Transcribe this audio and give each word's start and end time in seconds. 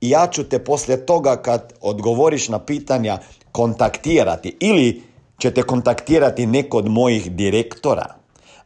i 0.00 0.10
ja 0.10 0.26
ću 0.26 0.44
te 0.44 0.64
poslije 0.64 1.06
toga 1.06 1.36
kad 1.36 1.72
odgovoriš 1.80 2.48
na 2.48 2.58
pitanja 2.58 3.18
kontaktirati 3.52 4.56
ili 4.60 5.02
ćete 5.38 5.62
kontaktirati 5.62 6.46
neko 6.46 6.78
od 6.78 6.88
mojih 6.88 7.32
direktora. 7.32 8.14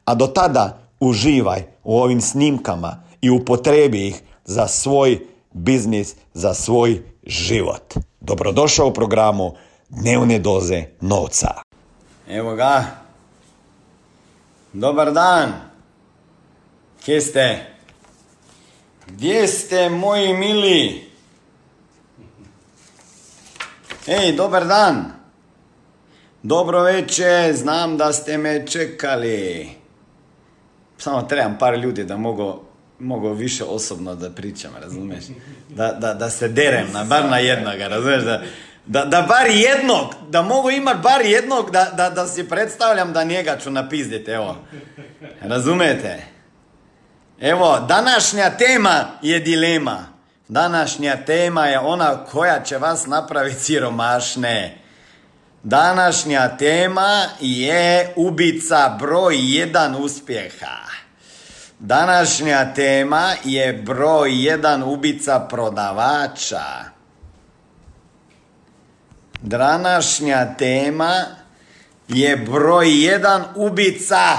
A 0.05 0.15
do 0.15 0.27
tada 0.27 0.79
uživaj 1.01 1.63
u 1.85 1.99
ovim 1.99 2.21
snimkama 2.21 3.03
i 3.21 3.31
upotrebi 3.31 4.07
ih 4.07 4.23
za 4.45 4.67
svoj 4.67 5.21
biznis, 5.53 6.15
za 6.35 6.55
svoj 6.55 7.03
život. 7.27 7.95
Dobrodošao 8.21 8.87
u 8.87 8.93
programu 8.93 9.55
Dnevne 9.89 10.39
doze 10.39 10.85
novca. 11.01 11.49
Evo 12.29 12.55
ga. 12.55 12.85
Dobar 14.73 15.13
dan. 15.13 15.53
Gdje 17.03 17.21
ste? 17.21 17.67
Gdje 19.07 19.49
ste 19.49 19.89
moji 19.89 20.35
mili? 20.35 21.10
Ej, 24.07 24.33
dobar 24.33 24.67
dan. 24.67 25.05
Dobro 26.43 26.83
večer, 26.83 27.57
znam 27.57 27.97
da 27.97 28.13
ste 28.13 28.39
me 28.39 28.67
čekali. 28.67 29.69
Samo 30.99 31.23
trebam 31.23 31.57
par 31.59 31.79
ljudi 31.79 32.05
da 32.05 32.17
mogu, 32.17 32.61
mogu 32.99 33.33
više 33.33 33.65
osobno 33.65 34.15
da 34.15 34.31
pričam, 34.31 34.71
razumiješ? 34.81 35.25
Da, 35.69 35.93
da, 35.93 36.15
da 36.15 36.31
se 36.31 36.49
derem, 36.49 36.93
na, 36.93 37.05
bar 37.05 37.25
na 37.25 37.39
jednoga, 37.39 37.89
razumiješ? 37.89 38.23
Da, 38.23 38.43
da, 38.87 39.05
da 39.05 39.23
bar 39.23 39.47
jednog, 39.47 40.15
da 40.29 40.43
mogu 40.43 40.71
imat 40.71 40.97
bar 41.03 41.21
jednog, 41.25 41.71
da, 41.71 41.93
da, 41.97 42.11
da 42.11 42.27
si 42.27 42.49
predstavljam 42.49 43.13
da 43.13 43.25
njega 43.25 43.59
ću 43.59 43.71
napizditi, 43.71 44.31
evo. 44.31 44.57
Razumijete? 45.41 46.23
Evo, 47.41 47.81
današnja 47.89 48.51
tema 48.51 49.05
je 49.23 49.41
dilema. 49.41 50.20
Današnja 50.51 51.25
tema 51.27 51.67
je 51.67 51.79
ona 51.79 52.25
koja 52.25 52.63
će 52.63 52.79
vas 52.79 53.07
napraviti 53.07 53.61
siromašne. 53.61 54.79
Današnja 55.63 56.57
tema 56.57 57.25
je 57.41 58.13
ubica 58.17 58.97
broj 59.01 59.37
jedan 59.39 59.97
uspjeha. 59.97 60.77
Današnja 61.79 62.75
tema 62.75 63.33
je 63.45 63.73
broj 63.73 64.45
jedan 64.45 64.83
ubica 64.83 65.41
prodavača. 65.41 66.65
Današnja 69.43 70.55
tema 70.59 71.15
je 72.09 72.37
broj 72.37 73.05
jedan 73.05 73.45
ubica 73.55 74.39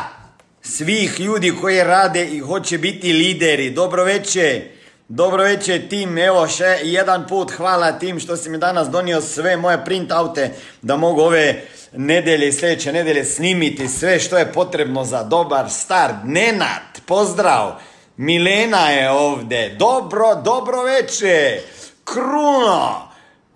svih 0.62 1.20
ljudi 1.20 1.54
koji 1.62 1.84
rade 1.84 2.26
i 2.26 2.40
hoće 2.40 2.78
biti 2.78 3.14
lideri. 3.14 3.70
Dobro 3.70 4.04
večer. 4.04 4.71
Dobro 5.14 5.44
večer 5.44 5.90
tim, 5.90 6.18
evo 6.18 6.46
še 6.48 6.78
jedan 6.84 7.26
put 7.28 7.52
hvala 7.52 7.92
tim 7.92 8.20
što 8.20 8.38
si 8.38 8.50
mi 8.50 8.58
danas 8.58 8.88
donio 8.90 9.22
sve 9.22 9.58
moje 9.58 9.86
printaute 9.86 10.54
da 10.82 10.96
mogu 10.96 11.22
ove 11.22 11.64
nedelje 11.92 12.48
i 12.48 12.54
sljedeće 12.54 12.94
nedelje 12.94 13.26
snimiti 13.26 13.88
sve 13.88 14.20
što 14.20 14.38
je 14.38 14.54
potrebno 14.54 15.04
za 15.04 15.24
dobar 15.24 15.70
start. 15.70 16.16
Nenad, 16.24 17.02
pozdrav! 17.06 17.72
Milena 18.18 18.90
je 18.90 19.12
ovdje. 19.12 19.76
Dobro, 19.80 20.36
dobro 20.36 20.84
večer! 20.84 21.60
Kruno! 22.04 23.12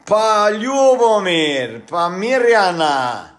Pa 0.05 0.49
Ljubomir, 0.49 1.81
pa 1.89 2.09
Mirjana, 2.09 3.29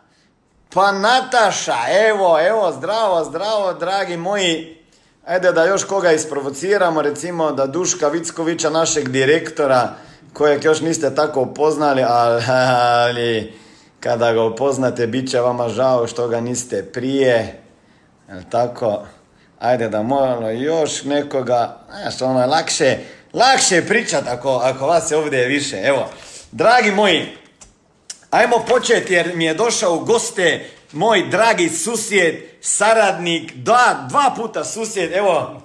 pa 0.74 0.92
Nataša, 0.92 1.78
evo, 2.08 2.40
evo, 2.40 2.72
zdravo, 2.72 3.24
zdravo, 3.24 3.74
dragi 3.74 4.16
moji 4.16 4.76
Ajde 5.26 5.52
da 5.52 5.64
još 5.64 5.84
koga 5.84 6.12
isprovociramo, 6.12 7.02
recimo 7.02 7.52
da 7.52 7.66
Duška 7.66 8.08
Vickovića, 8.08 8.70
našeg 8.70 9.08
direktora, 9.08 9.94
kojeg 10.32 10.64
još 10.64 10.80
niste 10.80 11.14
tako 11.14 11.40
upoznali, 11.40 12.04
ali 12.08 13.52
kada 14.00 14.32
ga 14.32 14.42
upoznate, 14.42 15.06
bit 15.06 15.30
će 15.30 15.40
vama 15.40 15.68
žao 15.68 16.06
što 16.06 16.28
ga 16.28 16.40
niste 16.40 16.84
prije. 16.92 17.62
Jel 18.28 18.40
tako? 18.50 19.06
Ajde 19.58 19.88
da 19.88 20.02
moramo 20.02 20.48
još 20.48 21.04
nekoga, 21.04 21.78
znaš, 22.02 22.22
ono 22.22 22.40
je 22.40 22.46
lakše, 22.46 22.98
lakše 23.32 23.86
pričat 23.86 24.24
ako, 24.28 24.50
ako 24.56 24.86
vas 24.86 25.10
je 25.10 25.16
ovdje 25.16 25.46
više. 25.46 25.80
Evo, 25.84 26.08
dragi 26.52 26.90
moji, 26.90 27.28
ajmo 28.30 28.64
početi 28.68 29.14
jer 29.14 29.36
mi 29.36 29.44
je 29.44 29.54
došao 29.54 29.94
u 29.94 30.04
goste 30.04 30.75
moj 30.92 31.28
dragi 31.30 31.68
susjed, 31.68 32.34
saradnik, 32.60 33.54
dva, 33.54 34.06
dva 34.08 34.32
puta 34.36 34.64
susjed, 34.64 35.12
evo, 35.12 35.62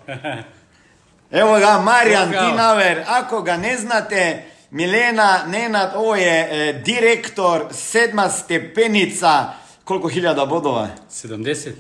evo 1.32 1.60
ga, 1.60 1.80
Marijan 1.80 2.32
Tinaver, 2.32 3.04
ako 3.08 3.42
ga 3.42 3.58
ne 3.58 3.78
znate, 3.78 4.46
Milena 4.72 5.46
Nenad, 5.48 5.92
ovo 5.96 6.16
je 6.16 6.48
e, 6.52 6.74
direktor, 6.74 7.66
sedma 7.72 8.30
stepenica, 8.30 9.54
koliko 9.84 10.08
hiljada 10.08 10.46
bodova? 10.46 10.88
70. 11.12 11.72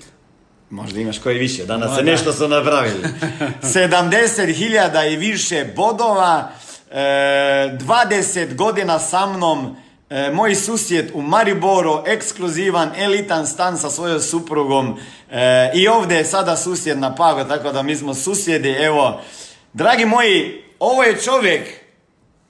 Možda 0.69 0.99
imaš 0.99 1.19
koji 1.19 1.37
više, 1.37 1.65
danas 1.65 1.97
se 1.97 2.03
nešto 2.03 2.33
su 2.33 2.47
napravili. 2.47 3.03
70 3.61 4.55
hiljada 4.55 5.05
i 5.05 5.15
više 5.15 5.65
bodova, 5.75 6.51
e, 6.91 6.95
20 6.95 8.55
godina 8.55 8.99
sa 8.99 9.25
mnom, 9.25 9.77
E, 10.11 10.31
moj 10.31 10.55
susjed 10.55 11.11
u 11.13 11.21
Mariboru, 11.21 12.03
ekskluzivan, 12.07 12.91
elitan 12.97 13.47
stan 13.47 13.77
sa 13.77 13.89
svojom 13.89 14.21
suprugom 14.21 14.99
e, 15.31 15.71
i 15.73 15.87
ovdje 15.87 16.17
je 16.17 16.25
sada 16.25 16.57
susjed 16.57 16.99
na 16.99 17.15
Pago, 17.15 17.43
tako 17.43 17.71
da 17.71 17.83
mi 17.83 17.95
smo 17.95 18.13
susjedi, 18.13 18.69
evo. 18.69 19.21
Dragi 19.73 20.05
moji, 20.05 20.63
ovo 20.79 21.03
je 21.03 21.21
čovjek 21.21 21.67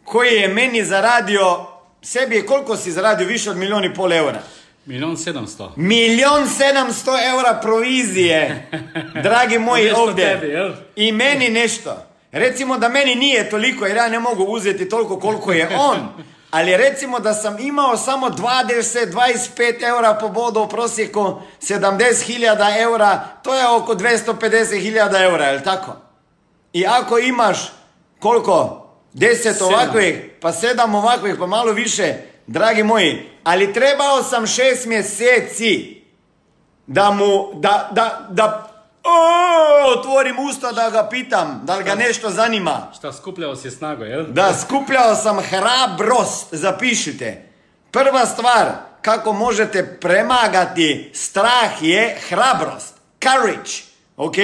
koji 0.04 0.36
je 0.36 0.48
meni 0.48 0.86
zaradio, 0.86 1.66
sebi 2.02 2.36
je 2.36 2.46
koliko 2.46 2.78
si 2.78 2.92
zaradio, 2.92 3.28
više 3.28 3.50
od 3.50 3.58
milijun 3.58 3.86
i 3.86 3.94
pol 3.94 4.14
eura. 4.14 4.42
Milijon 4.86 5.18
sedamsto. 5.18 5.74
Milijon 5.76 6.50
sedamsto 6.50 7.12
eura 7.12 7.60
provizije, 7.62 8.70
dragi 9.24 9.60
moji 9.60 9.92
ovdje. 9.92 10.40
I 10.96 11.12
meni 11.12 11.50
nešto. 11.50 12.06
Recimo 12.32 12.78
da 12.78 12.90
meni 12.90 13.16
nije 13.16 13.50
toliko 13.50 13.86
jer 13.86 13.98
ja 13.98 14.10
ne 14.10 14.20
mogu 14.20 14.44
uzeti 14.44 14.90
toliko 14.90 15.20
koliko 15.20 15.52
je 15.52 15.70
on. 15.78 15.98
Ali 16.52 16.78
recimo 16.78 17.20
da 17.20 17.34
sam 17.34 17.60
imao 17.60 17.98
samo 17.98 18.30
20-25 18.30 19.88
eura 19.88 20.14
po 20.14 20.30
bodu 20.30 20.62
u 20.62 20.68
prosjeku 20.68 21.42
70.000 21.62 22.82
eura, 22.82 23.28
to 23.44 23.56
je 23.56 23.68
oko 23.68 23.94
250.000 23.94 25.24
eura, 25.24 25.46
je 25.46 25.58
li 25.58 25.64
tako? 25.64 25.92
I 26.74 26.86
ako 26.88 27.20
imaš 27.20 27.72
koliko? 28.20 28.78
10 29.14 29.64
ovakvih, 29.64 30.30
pa 30.42 30.52
7 30.52 30.96
ovakvih, 30.98 31.36
pa 31.40 31.46
malo 31.46 31.72
više, 31.72 32.14
dragi 32.48 32.84
moji, 32.84 33.30
ali 33.44 33.74
trebao 33.74 34.24
sam 34.24 34.46
6 34.46 34.88
mjeseci 34.88 36.02
da 36.88 37.12
mu, 37.12 37.54
da, 37.54 37.90
da, 37.92 38.28
da 38.30 38.71
o, 39.04 40.00
otvorim 40.00 40.40
usta 40.40 40.72
da 40.72 40.90
ga 40.90 41.08
pitam, 41.10 41.62
da 41.64 41.76
li 41.76 41.84
ga 41.84 41.96
nešto 41.96 42.30
zanima. 42.30 42.88
Šta, 42.98 43.14
skupljao 43.14 43.56
si 43.56 43.72
snago, 43.72 44.04
jel? 44.04 44.26
Da, 44.26 44.54
skupljao 44.54 45.16
sam 45.16 45.40
hrabrost, 45.40 46.48
zapišite. 46.52 47.50
Prva 47.92 48.26
stvar, 48.26 48.68
kako 49.02 49.34
možete 49.34 49.98
premagati 50.02 51.12
strah 51.14 51.72
je 51.82 52.18
hrabrost, 52.30 52.96
courage, 53.24 53.72
ok? 54.18 54.36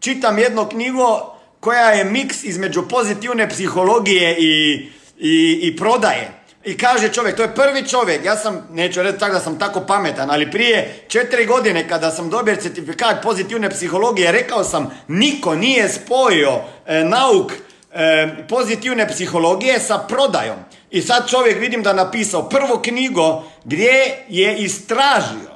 Čitam 0.00 0.38
jednu 0.38 0.68
knjigu 0.68 1.20
koja 1.60 1.90
je 1.90 2.04
miks 2.04 2.44
između 2.44 2.88
pozitivne 2.88 3.48
psihologije 3.48 4.36
i, 4.38 4.72
i, 5.18 5.58
i 5.62 5.76
prodaje. 5.76 6.41
I 6.64 6.76
kaže 6.76 7.12
čovjek, 7.12 7.36
to 7.36 7.42
je 7.42 7.54
prvi 7.54 7.88
čovjek, 7.88 8.24
ja 8.24 8.36
sam, 8.36 8.68
neću 8.70 9.02
reći 9.02 9.18
tako 9.18 9.32
da 9.32 9.40
sam 9.40 9.58
tako 9.58 9.80
pametan, 9.80 10.30
ali 10.30 10.50
prije 10.50 11.04
četiri 11.08 11.46
godine 11.46 11.88
kada 11.88 12.10
sam 12.10 12.30
dobio 12.30 12.56
certifikat 12.56 13.22
pozitivne 13.22 13.70
psihologije, 13.70 14.32
rekao 14.32 14.64
sam, 14.64 14.90
niko 15.08 15.54
nije 15.54 15.88
spojio 15.88 16.60
e, 16.86 17.04
nauk 17.04 17.52
e, 17.92 18.28
pozitivne 18.48 19.08
psihologije 19.08 19.80
sa 19.80 19.98
prodajom. 19.98 20.56
I 20.90 21.02
sad 21.02 21.30
čovjek 21.30 21.60
vidim 21.60 21.82
da 21.82 21.92
napisao 21.92 22.48
prvu 22.48 22.82
knjigu 22.82 23.42
gdje 23.64 24.24
je 24.28 24.56
istražio 24.56 25.51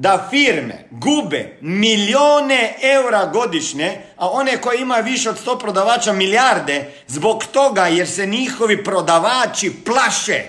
da 0.00 0.26
firme 0.30 0.84
gube 0.90 1.56
milijone 1.60 2.74
eura 2.82 3.26
godišnje, 3.26 4.00
a 4.16 4.28
one 4.28 4.60
koje 4.60 4.80
imaju 4.80 5.04
više 5.04 5.30
od 5.30 5.46
100 5.46 5.58
prodavača 5.60 6.12
milijarde, 6.12 6.92
zbog 7.06 7.44
toga 7.52 7.86
jer 7.86 8.08
se 8.08 8.26
njihovi 8.26 8.84
prodavači 8.84 9.72
plaše. 9.84 10.42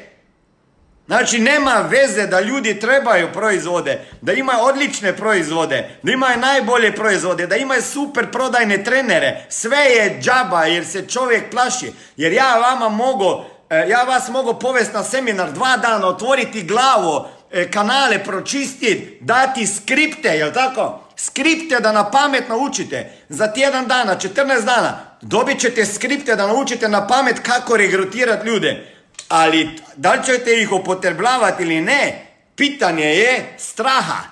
Znači 1.08 1.40
nema 1.40 1.74
veze 1.90 2.28
da 2.28 2.40
ljudi 2.40 2.80
trebaju 2.80 3.34
proizvode, 3.34 4.00
da 4.22 4.34
imaju 4.34 4.60
odlične 4.62 5.18
proizvode, 5.18 5.90
da 6.04 6.12
imaju 6.12 6.40
najbolje 6.40 6.96
proizvode, 6.96 7.48
da 7.48 7.56
imaju 7.56 7.82
super 7.82 8.32
prodajne 8.32 8.84
trenere. 8.84 9.46
Sve 9.50 9.78
je 9.78 10.20
džaba 10.22 10.66
jer 10.66 10.86
se 10.86 11.08
čovjek 11.08 11.52
plaši. 11.52 11.92
Jer 12.18 12.34
ja 12.34 12.56
vama 12.56 12.90
mogu, 12.90 13.44
e, 13.70 13.86
ja 13.90 14.04
vas 14.04 14.30
mogu 14.30 14.60
povesti 14.60 14.94
na 14.94 15.04
seminar 15.04 15.52
dva 15.52 15.78
dana, 15.78 16.08
otvoriti 16.08 16.64
glavu, 16.64 17.26
kanale 17.72 18.24
pročistiti, 18.24 19.18
dati 19.22 19.68
skripte, 19.68 20.30
jel 20.30 20.54
tako? 20.54 21.02
Skripte 21.16 21.80
da 21.80 21.92
na 21.92 22.12
pamet 22.12 22.50
naučite. 22.50 23.12
Za 23.30 23.48
tjedan 23.48 23.88
dana, 23.88 24.16
14 24.16 24.66
dana, 24.66 25.00
dobit 25.22 25.60
ćete 25.60 25.86
skripte 25.86 26.36
da 26.36 26.48
naučite 26.48 26.90
na 26.90 27.08
pamet 27.08 27.40
kako 27.40 27.78
regrutirati 27.78 28.48
ljude. 28.48 28.96
Ali 29.30 29.70
da 29.96 30.14
li 30.14 30.24
ćete 30.26 30.62
ih 30.62 30.72
upotrebljavati 30.72 31.64
ili 31.64 31.82
ne, 31.82 32.26
pitanje 32.56 33.06
je 33.06 33.56
straha. 33.58 34.24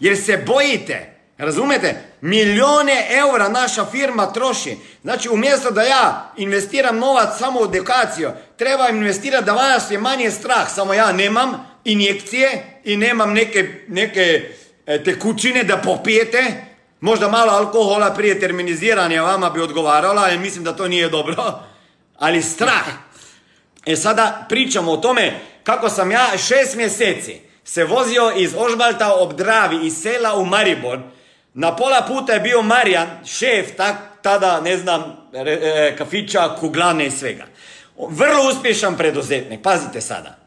Jer 0.00 0.16
se 0.16 0.36
bojite. 0.36 1.14
Razumete? 1.38 2.02
Milijone 2.20 3.06
eura 3.10 3.48
naša 3.48 3.84
firma 3.84 4.32
troši. 4.32 4.76
Znači 5.02 5.28
umjesto 5.28 5.70
da 5.70 5.82
ja 5.82 6.32
investiram 6.36 6.98
novac 6.98 7.38
samo 7.38 7.60
u 7.60 7.64
edukaciju, 7.64 8.30
treba 8.56 8.88
investirati 8.88 9.44
da 9.44 9.52
vas 9.52 9.90
je 9.90 9.98
manje 9.98 10.30
strah. 10.30 10.68
Samo 10.74 10.94
ja 10.94 11.12
nemam 11.12 11.73
injekcije 11.84 12.80
i 12.84 12.96
nemam 12.96 13.32
neke, 13.32 13.68
neke 13.88 14.50
e, 14.86 15.04
tekućine 15.04 15.64
da 15.64 15.76
popijete. 15.76 16.64
Možda 17.00 17.28
malo 17.28 17.52
alkohola 17.52 18.14
prije 18.14 18.40
terminiziranja 18.40 19.22
vama 19.22 19.50
bi 19.50 19.60
odgovarala, 19.60 20.22
ali 20.22 20.38
mislim 20.38 20.64
da 20.64 20.76
to 20.76 20.88
nije 20.88 21.08
dobro. 21.08 21.60
Ali 22.18 22.42
strah. 22.42 22.86
E 23.86 23.96
sada 23.96 24.46
pričamo 24.48 24.92
o 24.92 24.96
tome 24.96 25.32
kako 25.62 25.88
sam 25.88 26.10
ja 26.10 26.28
šest 26.38 26.76
mjeseci 26.76 27.40
se 27.64 27.84
vozio 27.84 28.32
iz 28.36 28.54
Ožbalta 28.58 29.14
ob 29.14 29.32
Dravi 29.32 29.86
iz 29.86 29.96
sela 30.02 30.38
u 30.38 30.44
Maribor. 30.44 30.98
Na 31.54 31.76
pola 31.76 32.04
puta 32.08 32.32
je 32.32 32.40
bio 32.40 32.62
Marijan, 32.62 33.08
šef 33.26 33.76
tak, 33.76 33.96
tada, 34.22 34.60
ne 34.60 34.76
znam, 34.76 35.16
e, 35.34 35.94
kafića, 35.98 36.56
kuglane 36.60 37.06
i 37.06 37.10
svega. 37.10 37.44
Vrlo 37.98 38.48
uspješan 38.50 38.96
preduzetnik, 38.96 39.62
pazite 39.62 40.00
sada. 40.00 40.38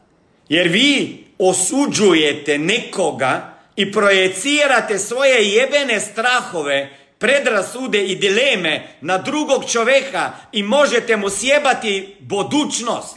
Jer 0.48 0.68
vi 0.68 1.24
osuđujete 1.38 2.58
nekoga 2.58 3.58
i 3.76 3.92
projecirate 3.92 4.98
svoje 4.98 5.48
jebene 5.48 6.00
strahove, 6.00 6.90
predrasude 7.18 8.04
i 8.04 8.16
dileme 8.16 8.88
na 9.00 9.18
drugog 9.18 9.70
čovjeka 9.70 10.32
i 10.52 10.62
možete 10.62 11.16
mu 11.16 11.30
sjebati 11.30 12.16
budućnost. 12.20 13.16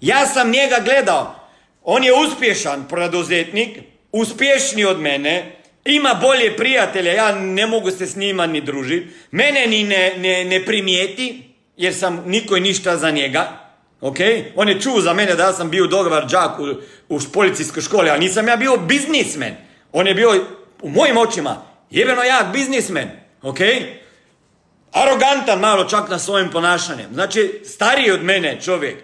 Ja 0.00 0.26
sam 0.26 0.50
njega 0.50 0.76
gledao. 0.84 1.34
On 1.82 2.04
je 2.04 2.12
uspješan 2.12 2.88
preduzetnik, 2.88 3.78
uspješniji 4.12 4.84
od 4.84 5.00
mene, 5.00 5.56
ima 5.84 6.14
bolje 6.22 6.56
prijatelje, 6.56 7.14
ja 7.14 7.34
ne 7.34 7.66
mogu 7.66 7.90
se 7.90 8.06
s 8.06 8.16
njima 8.16 8.46
ni 8.46 8.60
družiti. 8.60 9.06
Mene 9.30 9.66
ni 9.66 9.84
ne, 9.84 10.14
ne, 10.16 10.44
ne 10.44 10.64
primijeti, 10.64 11.42
jer 11.76 11.94
sam 11.94 12.22
niko 12.26 12.58
ništa 12.58 12.96
za 12.96 13.10
njega. 13.10 13.65
Ok? 14.00 14.16
On 14.56 14.68
je 14.68 14.80
čuo 14.80 15.00
za 15.00 15.12
mene 15.12 15.34
da 15.34 15.42
ja 15.42 15.52
sam 15.52 15.70
bio 15.70 15.86
dobar 15.86 16.26
džak 16.26 16.58
u, 16.58 16.64
u 17.08 17.20
policijskoj 17.32 17.82
školi, 17.82 18.10
a 18.10 18.16
nisam 18.16 18.48
ja 18.48 18.56
bio 18.56 18.76
biznismen. 18.76 19.56
On 19.92 20.06
je 20.06 20.14
bio 20.14 20.44
u 20.82 20.90
mojim 20.90 21.16
očima 21.16 21.62
jebeno 21.90 22.22
jak 22.22 22.52
biznismen. 22.52 23.10
Ok? 23.42 23.58
Arogantan 24.92 25.60
malo 25.60 25.84
čak 25.84 26.08
na 26.08 26.18
svojim 26.18 26.50
ponašanjem. 26.50 27.14
Znači, 27.14 27.62
stariji 27.64 28.10
od 28.10 28.22
mene 28.22 28.60
čovjek. 28.60 28.96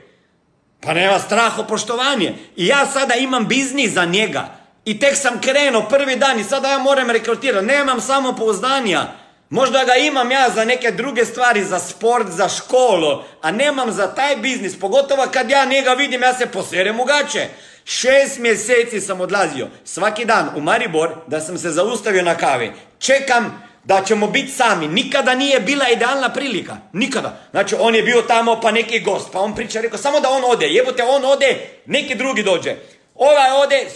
Pa 0.81 0.95
nema 0.95 1.19
straho 1.19 1.65
poštovanje. 1.65 2.35
I 2.56 2.67
ja 2.67 2.87
sada 2.87 3.15
imam 3.15 3.49
biznis 3.49 3.93
za 3.93 4.05
njega. 4.05 4.49
I 4.85 4.99
tek 5.00 5.17
sam 5.17 5.41
krenuo 5.41 5.83
prvi 5.88 6.17
dan 6.17 6.41
i 6.41 6.45
sada 6.45 6.69
ja 6.69 6.79
moram 6.79 7.11
rekrutirati. 7.11 7.67
Nemam 7.67 8.00
samo 8.00 8.37
pouzdanja. 8.37 9.06
Možda 9.52 9.84
ga 9.84 9.94
imam 9.94 10.31
ja 10.31 10.50
za 10.50 10.64
neke 10.64 10.90
druge 10.90 11.25
stvari, 11.25 11.64
za 11.64 11.78
sport, 11.78 12.26
za 12.28 12.49
školu, 12.49 13.22
a 13.43 13.50
nemam 13.50 13.93
za 13.93 14.14
taj 14.14 14.37
biznis. 14.37 14.81
Pogotovo 14.81 15.26
kad 15.32 15.50
ja 15.50 15.64
njega 15.64 15.90
vidim, 15.90 16.22
ja 16.22 16.34
se 16.34 16.46
poserem 16.46 17.00
u 17.00 17.04
gaće. 17.04 17.49
Šest 17.84 18.38
mjeseci 18.38 19.00
sam 19.00 19.20
odlazio 19.20 19.69
svaki 19.84 20.25
dan 20.25 20.49
u 20.56 20.60
Maribor 20.60 21.10
da 21.26 21.40
sam 21.40 21.58
se 21.58 21.70
zaustavio 21.70 22.22
na 22.22 22.34
kavi. 22.34 22.72
Čekam 22.99 23.69
da 23.84 24.02
ćemo 24.04 24.26
biti 24.26 24.52
sami. 24.52 24.88
Nikada 24.88 25.34
nije 25.34 25.60
bila 25.60 25.88
idealna 25.88 26.28
prilika. 26.28 26.76
Nikada. 26.93 27.40
Znači, 27.50 27.76
on 27.78 27.94
je 27.94 28.02
bio 28.02 28.22
tamo 28.22 28.60
pa 28.60 28.70
neki 28.70 29.00
gost. 29.00 29.32
Pa 29.32 29.40
on 29.40 29.54
priča, 29.54 29.81
rekao, 29.81 29.99
samo 29.99 30.20
da 30.20 30.31
on 30.31 30.43
ode. 30.46 30.66
Jebote, 30.66 31.02
on 31.02 31.25
ode, 31.25 31.56
neki 31.87 32.14
drugi 32.14 32.43
dođe. 32.43 32.75
Ovaj 33.14 33.50
ode, 33.62 33.87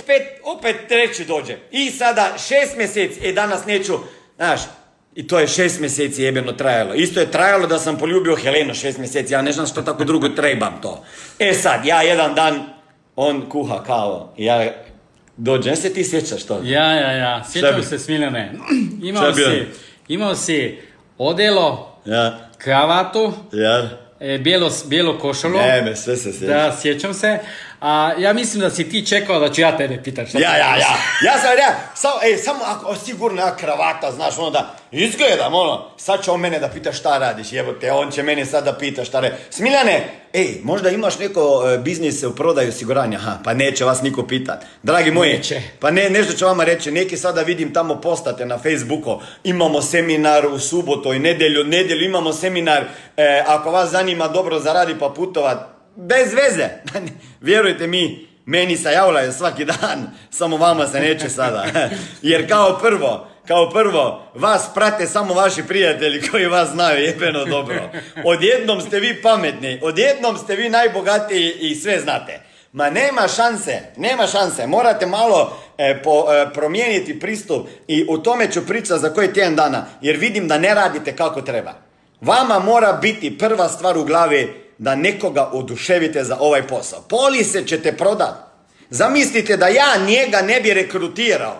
opet 0.42 0.76
treći 0.88 1.24
dođe. 1.24 1.56
I 1.70 1.90
sada 1.90 2.34
šest 2.48 2.76
mjeseci, 2.76 3.20
e 3.28 3.32
danas 3.32 3.66
neću, 3.66 3.98
znaš, 4.36 4.60
i 5.16 5.26
to 5.26 5.38
je 5.38 5.48
šest 5.48 5.80
mjeseci 5.80 6.22
jebeno 6.22 6.52
trajalo. 6.52 6.94
Isto 6.94 7.20
je 7.20 7.30
trajalo 7.30 7.66
da 7.66 7.78
sam 7.78 7.98
poljubio 7.98 8.36
Helenu 8.36 8.74
šest 8.74 8.98
mjeseci, 8.98 9.32
ja 9.32 9.42
ne 9.42 9.52
znam 9.52 9.66
što 9.66 9.82
tako 9.82 10.04
drugo 10.04 10.28
trebam 10.28 10.78
to. 10.82 11.04
E 11.38 11.54
sad, 11.54 11.84
ja 11.84 12.02
jedan 12.02 12.34
dan, 12.34 12.62
on 13.16 13.48
kuha 13.48 13.82
kao, 13.82 14.32
ja 14.36 14.72
dođem, 15.36 15.76
se 15.76 15.94
ti 15.94 16.04
sjećaš 16.04 16.44
to? 16.44 16.60
Ja, 16.64 16.92
ja, 16.92 17.12
ja, 17.12 17.44
sjećam 17.52 17.82
se 17.82 17.98
Smiljane. 17.98 18.52
Imao 19.02 19.34
si, 19.34 19.64
imao 20.08 20.34
si 20.34 20.78
odelo, 21.18 21.96
Ja, 22.04 22.38
kravatu, 22.58 23.32
ja. 23.52 23.88
e, 24.20 24.38
bijelo, 24.38 24.70
bijelo 24.86 25.18
košalo. 25.18 25.58
Ne, 25.58 25.96
sve 25.96 26.16
se 26.16 26.32
sjećam. 26.32 26.48
Da, 26.48 26.76
sjećam 26.80 27.14
se. 27.14 27.38
A 27.80 28.12
ja 28.18 28.32
mislim 28.32 28.60
da 28.60 28.70
si 28.70 28.90
ti 28.90 29.06
čekao 29.06 29.40
da 29.40 29.52
ću 29.52 29.60
ja 29.60 29.76
tebe 29.76 30.02
pitat 30.02 30.28
šta 30.28 30.38
Ja, 30.38 30.56
ja, 30.56 30.76
ja. 30.76 30.96
Ja 31.24 31.38
sam, 31.38 31.50
ja, 31.58 31.74
samo, 31.94 32.14
ej, 32.24 32.36
samo 32.36 32.58
ako, 32.64 32.94
sigurno 32.94 33.42
ja 33.42 33.56
kravata, 33.56 34.12
znaš, 34.12 34.38
ono 34.38 34.50
da 34.50 34.74
izgledam, 34.90 35.54
ono, 35.54 35.84
sad 35.96 36.24
će 36.24 36.30
on 36.30 36.40
mene 36.40 36.58
da 36.58 36.68
pita 36.68 36.92
šta 36.92 37.18
radiš, 37.18 37.52
jebote, 37.52 37.92
on 37.92 38.10
će 38.10 38.22
mene 38.22 38.46
sad 38.46 38.64
da 38.64 38.72
pita 38.72 39.04
šta 39.04 39.20
radi. 39.20 39.34
Smiljane, 39.50 40.08
ej, 40.32 40.60
možda 40.62 40.90
imaš 40.90 41.18
neko 41.18 41.64
e, 41.74 41.78
biznis 41.78 42.22
u 42.22 42.34
prodaju 42.34 42.68
osiguranja, 42.68 43.18
ha, 43.18 43.38
pa 43.44 43.54
neće 43.54 43.84
vas 43.84 44.02
niko 44.02 44.26
pitat. 44.26 44.64
Dragi 44.82 45.10
moji, 45.10 45.32
Neće. 45.32 45.62
pa 45.80 45.90
ne, 45.90 46.10
nešto 46.10 46.32
ću 46.32 46.44
vama 46.44 46.64
reći, 46.64 46.90
neki 46.90 47.16
sada 47.16 47.42
vidim 47.42 47.72
tamo 47.72 48.00
postate 48.00 48.46
na 48.46 48.58
Facebooku, 48.58 49.20
imamo 49.44 49.82
seminar 49.82 50.46
u 50.46 50.58
subotu 50.58 51.12
i 51.12 51.18
nedjelju, 51.18 51.64
nedjelju 51.64 52.04
imamo 52.04 52.32
seminar, 52.32 52.84
e, 53.16 53.42
ako 53.46 53.70
vas 53.70 53.90
zanima 53.90 54.28
dobro 54.28 54.58
zaradi 54.58 54.98
pa 54.98 55.08
putovat, 55.08 55.75
bez 55.96 56.34
veze, 56.34 56.68
vjerujte 57.40 57.86
mi, 57.86 58.28
meni 58.46 58.76
se 58.76 58.92
javljaju 58.92 59.32
svaki 59.32 59.64
dan, 59.64 60.10
samo 60.30 60.56
vama 60.56 60.86
se 60.86 61.00
neće 61.00 61.28
sada. 61.28 61.66
Jer 62.22 62.48
kao 62.48 62.78
prvo, 62.78 63.28
kao 63.48 63.70
prvo, 63.70 64.22
vas 64.34 64.68
prate 64.74 65.06
samo 65.06 65.34
vaši 65.34 65.62
prijatelji 65.68 66.28
koji 66.30 66.46
vas 66.46 66.68
znaju 66.68 67.04
jebeno 67.04 67.44
dobro. 67.44 67.90
Odjednom 68.24 68.80
ste 68.80 69.00
vi 69.00 69.22
pametni, 69.22 69.80
odjednom 69.82 70.38
ste 70.38 70.56
vi 70.56 70.68
najbogatiji 70.68 71.52
i 71.60 71.74
sve 71.74 72.00
znate. 72.00 72.40
Ma 72.72 72.90
nema 72.90 73.28
šanse, 73.28 73.80
nema 73.96 74.26
šanse. 74.26 74.66
Morate 74.66 75.06
malo 75.06 75.56
e, 75.78 76.02
po- 76.02 76.26
e, 76.32 76.46
promijeniti 76.54 77.20
pristup 77.20 77.68
i 77.88 78.06
o 78.08 78.18
tome 78.18 78.50
ću 78.52 78.66
pričati 78.66 79.00
za 79.00 79.14
koji 79.14 79.32
tjedan 79.32 79.56
dana, 79.56 79.86
jer 80.02 80.16
vidim 80.16 80.48
da 80.48 80.58
ne 80.58 80.74
radite 80.74 81.16
kako 81.16 81.42
treba. 81.42 81.72
Vama 82.20 82.58
mora 82.58 82.92
biti 82.92 83.38
prva 83.38 83.68
stvar 83.68 83.98
u 83.98 84.04
glavi 84.04 84.65
da 84.78 84.94
nekoga 84.94 85.50
oduševite 85.52 86.24
za 86.24 86.36
ovaj 86.40 86.66
posao. 86.66 87.00
Polise 87.08 87.66
ćete 87.66 87.96
prodat. 87.96 88.34
Zamislite 88.90 89.56
da 89.56 89.66
ja 89.66 90.06
njega 90.06 90.42
ne 90.42 90.60
bi 90.60 90.74
rekrutirao. 90.74 91.56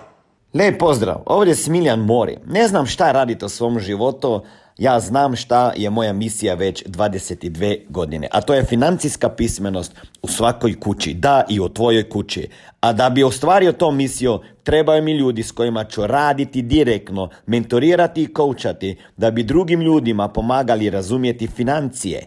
Lijep 0.55 0.79
pozdrav, 0.79 1.23
ovdje 1.27 1.51
je 1.51 1.57
Smiljan 1.57 2.01
Mori. 2.01 2.37
Ne 2.47 2.69
znam 2.69 2.87
šta 2.87 3.13
radite 3.13 3.45
u 3.45 3.49
svom 3.49 3.81
životu, 3.81 4.43
ja 4.79 5.01
znam 5.01 5.37
šta 5.37 5.73
je 5.77 5.91
moja 5.91 6.13
misija 6.13 6.55
već 6.55 6.85
22 6.85 7.81
godine, 7.89 8.29
a 8.33 8.41
to 8.41 8.55
je 8.55 8.65
financijska 8.65 9.29
pismenost 9.29 9.93
u 10.23 10.29
svakoj 10.29 10.81
kući, 10.81 11.15
da 11.15 11.45
i 11.49 11.61
u 11.61 11.69
tvojoj 11.69 12.09
kući. 12.09 12.49
A 12.81 12.93
da 12.93 13.11
bi 13.11 13.25
ostvario 13.25 13.73
to 13.73 13.91
misiju, 13.91 14.41
trebaju 14.63 15.03
mi 15.03 15.13
ljudi 15.13 15.43
s 15.43 15.53
kojima 15.53 15.85
ću 15.85 16.07
raditi 16.07 16.63
direktno, 16.63 17.29
mentorirati 17.47 18.23
i 18.23 18.33
koučati, 18.33 18.97
da 19.17 19.31
bi 19.31 19.43
drugim 19.43 19.81
ljudima 19.81 20.29
pomagali 20.29 20.91
razumjeti 20.91 21.47
financije. 21.47 22.27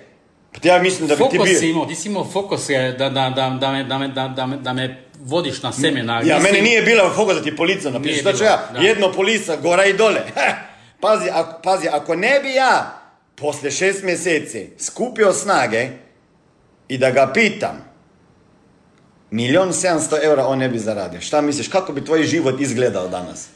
ja 0.62 0.82
mislim 0.82 1.08
da 1.08 1.16
bi 1.16 1.22
ti 1.22 1.28
Fokus 1.36 1.48
bio... 1.48 1.58
si 1.58 1.70
imao, 1.70 1.86
ti 1.86 1.94
si 1.94 2.08
imao 2.08 2.24
fokus 2.24 2.66
da, 2.98 3.10
da, 3.10 3.30
da, 3.30 3.56
da, 3.60 3.72
me, 3.72 3.84
da, 3.84 3.98
me, 3.98 4.08
da, 4.08 4.28
da, 4.28 4.46
me, 4.46 4.56
da 4.56 4.72
me 4.72 5.04
vodiš 5.20 5.62
na 5.62 5.72
seminar. 5.72 6.26
Ja, 6.26 6.38
Mislim, 6.38 6.52
meni 6.52 6.64
nije 6.68 6.82
bila 6.82 7.10
fokus 7.10 7.34
da 7.34 7.42
ti 7.42 7.56
polica 7.56 7.90
napiše. 7.90 8.10
Nije 8.10 8.20
Šta 8.20 8.32
ću 8.32 8.38
bilo, 8.38 8.50
ja? 8.50 8.68
da. 8.72 8.80
Jedno 8.80 9.12
polica, 9.12 9.56
gora 9.56 9.84
i 9.84 9.92
dole. 9.92 10.20
pazi, 11.02 11.28
ako, 11.32 11.60
pazi, 11.62 11.88
ako 11.92 12.14
ne 12.14 12.40
bi 12.42 12.54
ja 12.54 13.00
posle 13.34 13.70
šest 13.70 14.02
mjeseci 14.02 14.70
skupio 14.78 15.32
snage 15.32 15.88
i 16.92 16.98
da 16.98 17.10
ga 17.10 17.30
pitam, 17.34 17.76
milion 19.30 19.72
sedamsto 19.72 20.16
eura 20.22 20.46
on 20.46 20.58
ne 20.58 20.68
bi 20.68 20.78
zaradio. 20.78 21.20
Šta 21.20 21.40
misliš, 21.40 21.68
kako 21.68 21.92
bi 21.92 22.04
tvoj 22.04 22.22
život 22.24 22.60
izgledao 22.60 23.08
danas? 23.08 23.48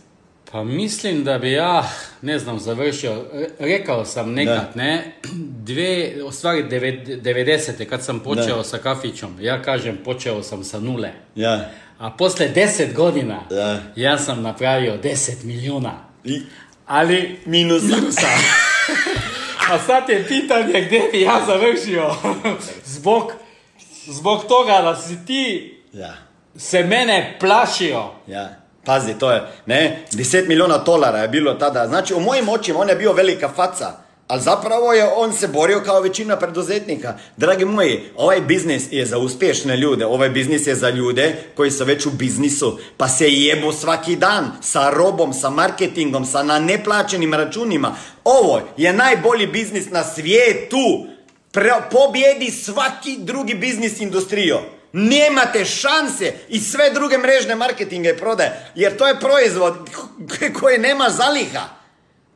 Pa 0.53 0.65
mislim 0.65 1.25
da 1.25 1.39
bi 1.39 1.53
ja, 1.53 1.89
ne 2.23 2.39
znam, 2.39 2.59
završio, 2.59 3.25
re- 3.33 3.49
rekao 3.61 4.05
sam 4.05 4.33
nekad, 4.33 4.55
Da. 4.55 4.71
ne, 4.75 5.13
dve, 5.59 5.93
u 6.25 6.33
stvari 6.33 6.63
devet- 6.63 7.23
90. 7.23 7.85
kad 7.85 8.05
sam 8.05 8.21
počeo 8.21 8.57
Da. 8.57 8.65
sa 8.65 8.79
kafićom, 8.79 9.37
ja 9.41 9.63
kažem 9.63 9.99
počeo 10.05 10.43
sam 10.43 10.65
sa 10.65 10.81
nule. 10.81 11.13
Ja. 11.35 11.71
A 11.99 12.11
posle 12.11 12.49
10 12.49 12.95
godina, 12.95 13.41
ja 13.97 14.19
sam 14.19 14.43
napravio 14.43 14.99
10 14.99 15.45
milijuna. 15.45 15.93
I 16.25 16.43
Ali, 16.87 17.39
minusa. 17.47 17.97
a 19.73 19.79
sad 19.87 20.09
je 20.09 20.27
pitanje 20.29 20.81
gdje 20.81 21.09
bi 21.13 21.21
ja 21.21 21.41
završio. 21.47 22.15
zbog, 22.85 23.33
zbog 24.07 24.45
toga 24.49 24.83
da 24.83 24.97
si 24.97 25.27
ti 25.27 25.75
ja. 25.93 26.15
se 26.57 26.83
mene 26.83 27.37
plašio. 27.41 28.05
Ja. 28.27 28.49
Pazi, 28.85 29.19
to 29.19 29.31
je, 29.31 29.43
ne, 29.67 29.99
10 30.13 30.49
milijuna 30.49 30.79
dolara 30.79 31.19
je 31.19 31.29
bilo 31.29 31.55
tada. 31.55 31.87
Znači, 31.87 32.15
u 32.15 32.21
mojim 32.21 32.49
očima 32.49 32.79
on 32.79 32.89
je 32.89 32.97
bio 32.97 33.13
velika 33.13 33.49
faca. 33.49 34.06
Ali 34.29 34.43
zapravo 34.43 34.93
je 34.93 35.09
on 35.17 35.33
se 35.33 35.49
borio 35.49 35.83
kao 35.85 36.01
većina 36.01 36.37
preduzetnika. 36.37 37.15
Dragi 37.37 37.65
moji, 37.65 38.01
ovaj 38.17 38.41
biznis 38.41 38.83
je 38.91 39.07
za 39.07 39.19
uspješne 39.19 39.77
ljude, 39.77 40.07
ovaj 40.07 40.29
biznis 40.29 40.67
je 40.67 40.75
za 40.75 40.91
ljude 40.91 41.37
koji 41.57 41.71
su 41.71 41.85
već 41.85 42.07
u 42.07 42.11
biznisu, 42.11 42.79
pa 42.97 43.09
se 43.09 43.33
jebu 43.33 43.73
svaki 43.73 44.17
dan 44.17 44.51
sa 44.63 44.91
robom, 44.91 45.33
sa 45.33 45.51
marketingom, 45.51 46.25
sa 46.25 46.43
na 46.43 46.59
neplaćenim 46.59 47.35
računima. 47.35 47.97
Ovo 48.25 48.61
je 48.77 48.93
najbolji 48.93 49.47
biznis 49.47 49.91
na 49.91 50.05
svijetu. 50.05 51.07
Pobjedi 51.91 52.51
svaki 52.51 53.17
drugi 53.19 53.55
biznis 53.55 54.01
industrio. 54.01 54.61
Nemate 54.93 55.65
šanse 55.65 56.35
i 56.49 56.61
sve 56.61 56.91
druge 56.91 57.19
mrežne 57.19 57.55
marketinge 57.55 58.11
i 58.11 58.17
prodaje, 58.17 58.71
jer 58.75 58.97
to 58.97 59.07
je 59.07 59.21
proizvod 59.21 59.75
koji 60.61 60.79
nema 60.79 61.11
zaliha, 61.11 61.69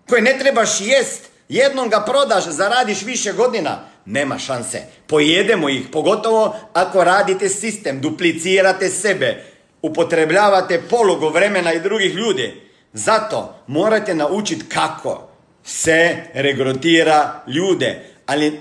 koji 0.09 0.23
ne 0.23 0.39
trebaš 0.39 0.81
jest, 0.81 1.30
jednom 1.51 1.89
ga 1.89 2.01
prodaš, 2.01 2.45
zaradiš 2.45 3.03
više 3.03 3.33
godina, 3.33 3.79
nema 4.05 4.39
šanse. 4.39 4.83
Pojedemo 5.07 5.69
ih, 5.69 5.83
pogotovo 5.93 6.57
ako 6.73 7.05
radite 7.05 7.49
sistem, 7.49 8.01
duplicirate 8.01 8.89
sebe, 8.89 9.45
upotrebljavate 9.83 10.83
polugu 10.91 11.29
vremena 11.29 11.73
i 11.73 11.81
drugih 11.81 12.15
ljudi. 12.15 12.61
Zato 12.93 13.55
morate 13.67 14.15
naučiti 14.15 14.65
kako 14.69 15.29
se 15.65 16.17
regrutira 16.35 17.43
ljude. 17.47 18.05
Ali, 18.27 18.61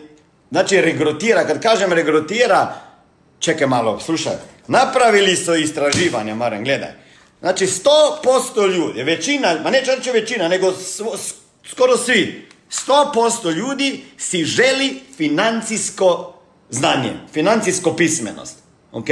znači 0.52 0.82
regrutira, 0.82 1.48
kad 1.48 1.62
kažem 1.62 1.94
regrutira, 1.94 2.74
čekaj 3.40 3.68
malo, 3.68 4.00
slušaj. 4.00 4.34
Napravili 4.68 5.36
su 5.36 5.56
istraživanja, 5.56 6.36
Maren, 6.36 6.64
gledaj. 6.64 6.92
Znači, 7.40 7.68
100% 7.68 8.76
ljudi, 8.76 9.04
većina, 9.04 9.56
ma 9.64 9.70
neću 9.70 9.92
reći 9.98 10.12
većina, 10.12 10.48
nego 10.48 10.74
skoro 11.66 11.98
svi, 11.98 12.49
100% 12.72 13.56
ljudi 13.56 14.04
si 14.18 14.46
želi 14.46 15.02
financijsko 15.18 16.34
znanje, 16.70 17.14
financijsko 17.34 17.96
pismenost. 17.96 18.58
Ok? 18.92 19.08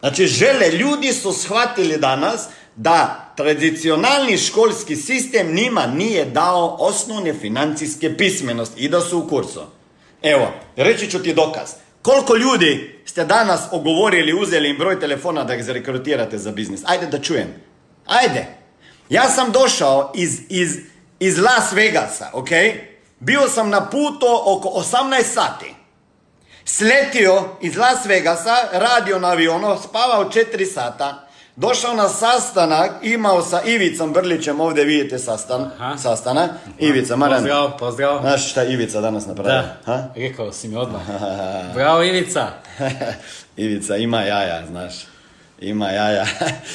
Znači, 0.00 0.26
žele, 0.26 0.68
ljudi 0.68 1.12
su 1.12 1.32
shvatili 1.32 1.96
danas 1.96 2.48
da 2.76 3.32
tradicionalni 3.36 4.38
školski 4.38 4.96
sistem 4.96 5.54
njima 5.54 5.86
nije 5.86 6.24
dao 6.24 6.76
osnovne 6.80 7.34
financijske 7.34 8.16
pismenosti 8.16 8.80
i 8.80 8.88
da 8.88 9.00
su 9.00 9.18
u 9.18 9.28
kursu. 9.28 9.60
Evo, 10.22 10.52
reći 10.76 11.10
ću 11.10 11.22
ti 11.22 11.34
dokaz. 11.34 11.70
Koliko 12.02 12.36
ljudi 12.36 13.00
ste 13.04 13.24
danas 13.24 13.60
ogovorili, 13.70 14.40
uzeli 14.42 14.70
im 14.70 14.78
broj 14.78 15.00
telefona 15.00 15.44
da 15.44 15.54
ih 15.54 15.64
zarekrutirate 15.64 16.38
za 16.38 16.52
biznis? 16.52 16.80
Ajde 16.84 17.06
da 17.06 17.18
čujem. 17.18 17.48
Ajde. 18.06 18.46
Ja 19.10 19.28
sam 19.28 19.52
došao 19.52 20.12
iz, 20.14 20.40
iz, 20.48 20.76
iz 21.20 21.38
Las 21.38 21.72
Vegasa, 21.72 22.30
ok? 22.32 22.48
Bio 23.18 23.48
sam 23.48 23.70
na 23.70 23.80
putu 23.82 24.26
oko 24.46 24.68
18 24.68 25.22
sati. 25.24 25.74
Sletio 26.64 27.44
iz 27.60 27.76
Las 27.76 28.06
Vegasa, 28.06 28.54
radio 28.72 29.18
na 29.18 29.28
avionu, 29.28 29.76
spavao 29.84 30.24
4 30.24 30.64
sata, 30.66 31.26
došao 31.56 31.94
na 31.94 32.08
sastanak, 32.08 32.90
imao 33.02 33.42
sa 33.42 33.62
Ivicom 33.62 34.12
Brlićem, 34.12 34.60
ovdje 34.60 34.84
vidite 34.84 35.18
sastan, 35.18 35.70
Aha. 35.78 35.96
sastanak, 35.98 36.50
Ivica, 36.78 37.16
Maran, 37.16 37.36
Pozdrav, 37.38 37.78
pozdrav. 37.78 38.20
znaš 38.20 38.50
šta 38.50 38.64
Ivica 38.64 39.00
danas 39.00 39.26
napravio? 39.26 39.52
Da, 39.52 39.76
Ha? 39.86 40.04
rekao 40.16 40.52
si 40.52 40.68
mi 40.68 40.76
odmah. 40.76 41.02
Bravo 41.74 42.02
Ivica. 42.02 42.46
Ivica 43.56 43.96
ima 43.96 44.22
jaja, 44.22 44.66
znaš. 44.66 44.94
Ima 45.60 45.88
jaja. 45.90 46.24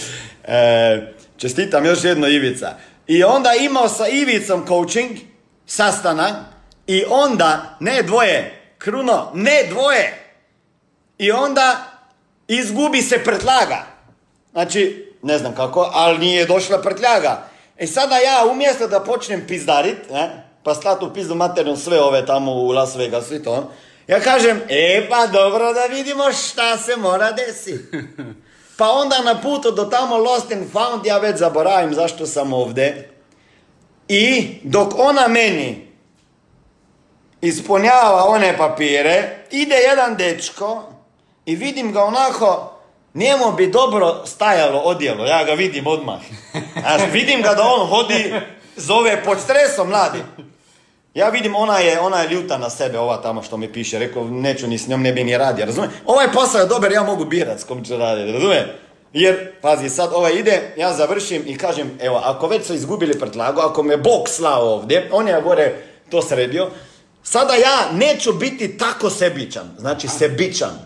e, 0.44 1.14
čestitam 1.38 1.86
još 1.86 2.04
jedno 2.04 2.28
Ivica. 2.28 2.74
I 3.08 3.24
onda 3.24 3.54
imao 3.54 3.90
sa 3.90 4.08
Ivicom 4.08 4.68
coaching, 4.68 5.12
sastanak, 5.66 6.36
i 6.88 7.04
onda, 7.10 7.78
ne 7.80 8.04
dvoje, 8.04 8.62
Kruno, 8.78 9.32
ne 9.34 9.64
dvoje. 9.70 10.34
I 11.18 11.32
onda 11.32 11.86
izgubi 12.48 13.02
se 13.02 13.24
prtljaga. 13.24 13.86
Znači, 14.52 15.12
ne 15.22 15.38
znam 15.38 15.56
kako, 15.56 15.90
ali 15.94 16.20
nije 16.20 16.46
došla 16.46 16.82
prtljaga. 16.82 17.48
E 17.78 17.88
sada 17.88 18.18
ja 18.18 18.46
umjesto 18.52 18.88
da 18.88 19.00
počnem 19.00 19.48
pizdarit, 19.48 20.10
ne, 20.12 20.50
pa 20.64 20.76
slat 20.76 21.04
u 21.04 21.14
pizdu 21.14 21.36
sve 21.84 22.02
ove 22.02 22.26
tamo 22.26 22.52
u 22.52 22.72
Las 22.72 22.96
Vegasu 22.96 23.36
i 23.36 23.44
to, 23.44 23.72
ja 24.08 24.20
kažem, 24.20 24.62
e 24.70 25.08
pa 25.10 25.28
dobro 25.28 25.74
da 25.74 25.86
vidimo 25.86 26.34
šta 26.34 26.78
se 26.78 26.96
mora 26.96 27.32
desiti. 27.32 27.98
Pa 28.78 28.92
onda 28.92 29.22
na 29.22 29.42
putu 29.42 29.72
do 29.72 29.86
tamo 29.86 30.18
Lost 30.18 30.52
and 30.52 30.72
Found 30.72 31.06
ja 31.06 31.18
već 31.18 31.38
zaboravim 31.38 31.94
zašto 31.94 32.26
sam 32.26 32.54
ovdje. 32.54 33.10
I 34.08 34.56
dok 34.64 34.94
ona 34.98 35.28
meni 35.28 35.88
ispunjava 37.42 38.24
one 38.28 38.58
papire, 38.58 39.46
ide 39.52 39.76
jedan 39.76 40.16
dečko 40.16 40.84
i 41.46 41.56
vidim 41.56 41.92
ga 41.92 42.04
onako, 42.04 42.72
njemu 43.14 43.52
bi 43.52 43.68
dobro 43.68 44.26
stajalo 44.26 44.80
odjelo, 44.80 45.26
ja 45.26 45.44
ga 45.44 45.54
vidim 45.54 45.88
odmah. 45.88 46.20
Znaš, 46.80 47.02
vidim 47.12 47.42
ga 47.42 47.54
da 47.54 47.64
on 47.64 47.88
hodi, 47.88 48.34
zove 48.76 49.24
pod 49.24 49.40
stresom 49.40 49.88
mladi. 49.88 50.20
Ja 51.16 51.30
vidim, 51.30 51.56
ona 51.56 51.78
je, 51.80 52.00
ona 52.00 52.22
je 52.22 52.30
ljuta 52.30 52.58
na 52.58 52.70
sebe, 52.70 53.00
ova 53.00 53.18
tamo 53.18 53.44
što 53.44 53.58
mi 53.58 53.74
piše, 53.74 54.00
rekao, 54.00 54.24
neću 54.24 54.68
ni 54.68 54.78
s 54.78 54.88
njom, 54.88 55.02
ne 55.02 55.14
bi 55.14 55.24
ni 55.24 55.38
radio, 55.38 55.66
razumije? 55.66 55.92
Ovaj 56.06 56.32
posao 56.34 56.62
je 56.62 56.68
dobar, 56.68 56.92
ja 56.92 57.04
mogu 57.04 57.26
birat 57.26 57.60
s 57.60 57.64
kom 57.64 57.84
ću 57.84 57.98
raditi, 57.98 58.32
razumije? 58.32 58.76
Jer, 59.14 59.52
pazi, 59.62 59.90
sad 59.90 60.10
ovaj 60.14 60.34
ide, 60.34 60.74
ja 60.78 60.94
završim 60.94 61.44
i 61.46 61.58
kažem, 61.58 61.98
evo, 62.02 62.22
ako 62.24 62.48
već 62.48 62.66
su 62.66 62.74
izgubili 62.74 63.20
prtlagu, 63.20 63.62
ako 63.62 63.84
me 63.84 63.98
Bog 63.98 64.30
slao 64.30 64.74
ovdje, 64.74 65.10
on 65.12 65.28
je 65.28 65.42
gore 65.42 65.74
to 66.10 66.22
sredio, 66.22 66.70
sada 67.24 67.54
ja 67.54 67.92
neću 67.94 68.34
biti 68.34 68.78
tako 68.78 69.10
sebičan, 69.10 69.76
znači 69.80 70.08
sebičan. 70.08 70.80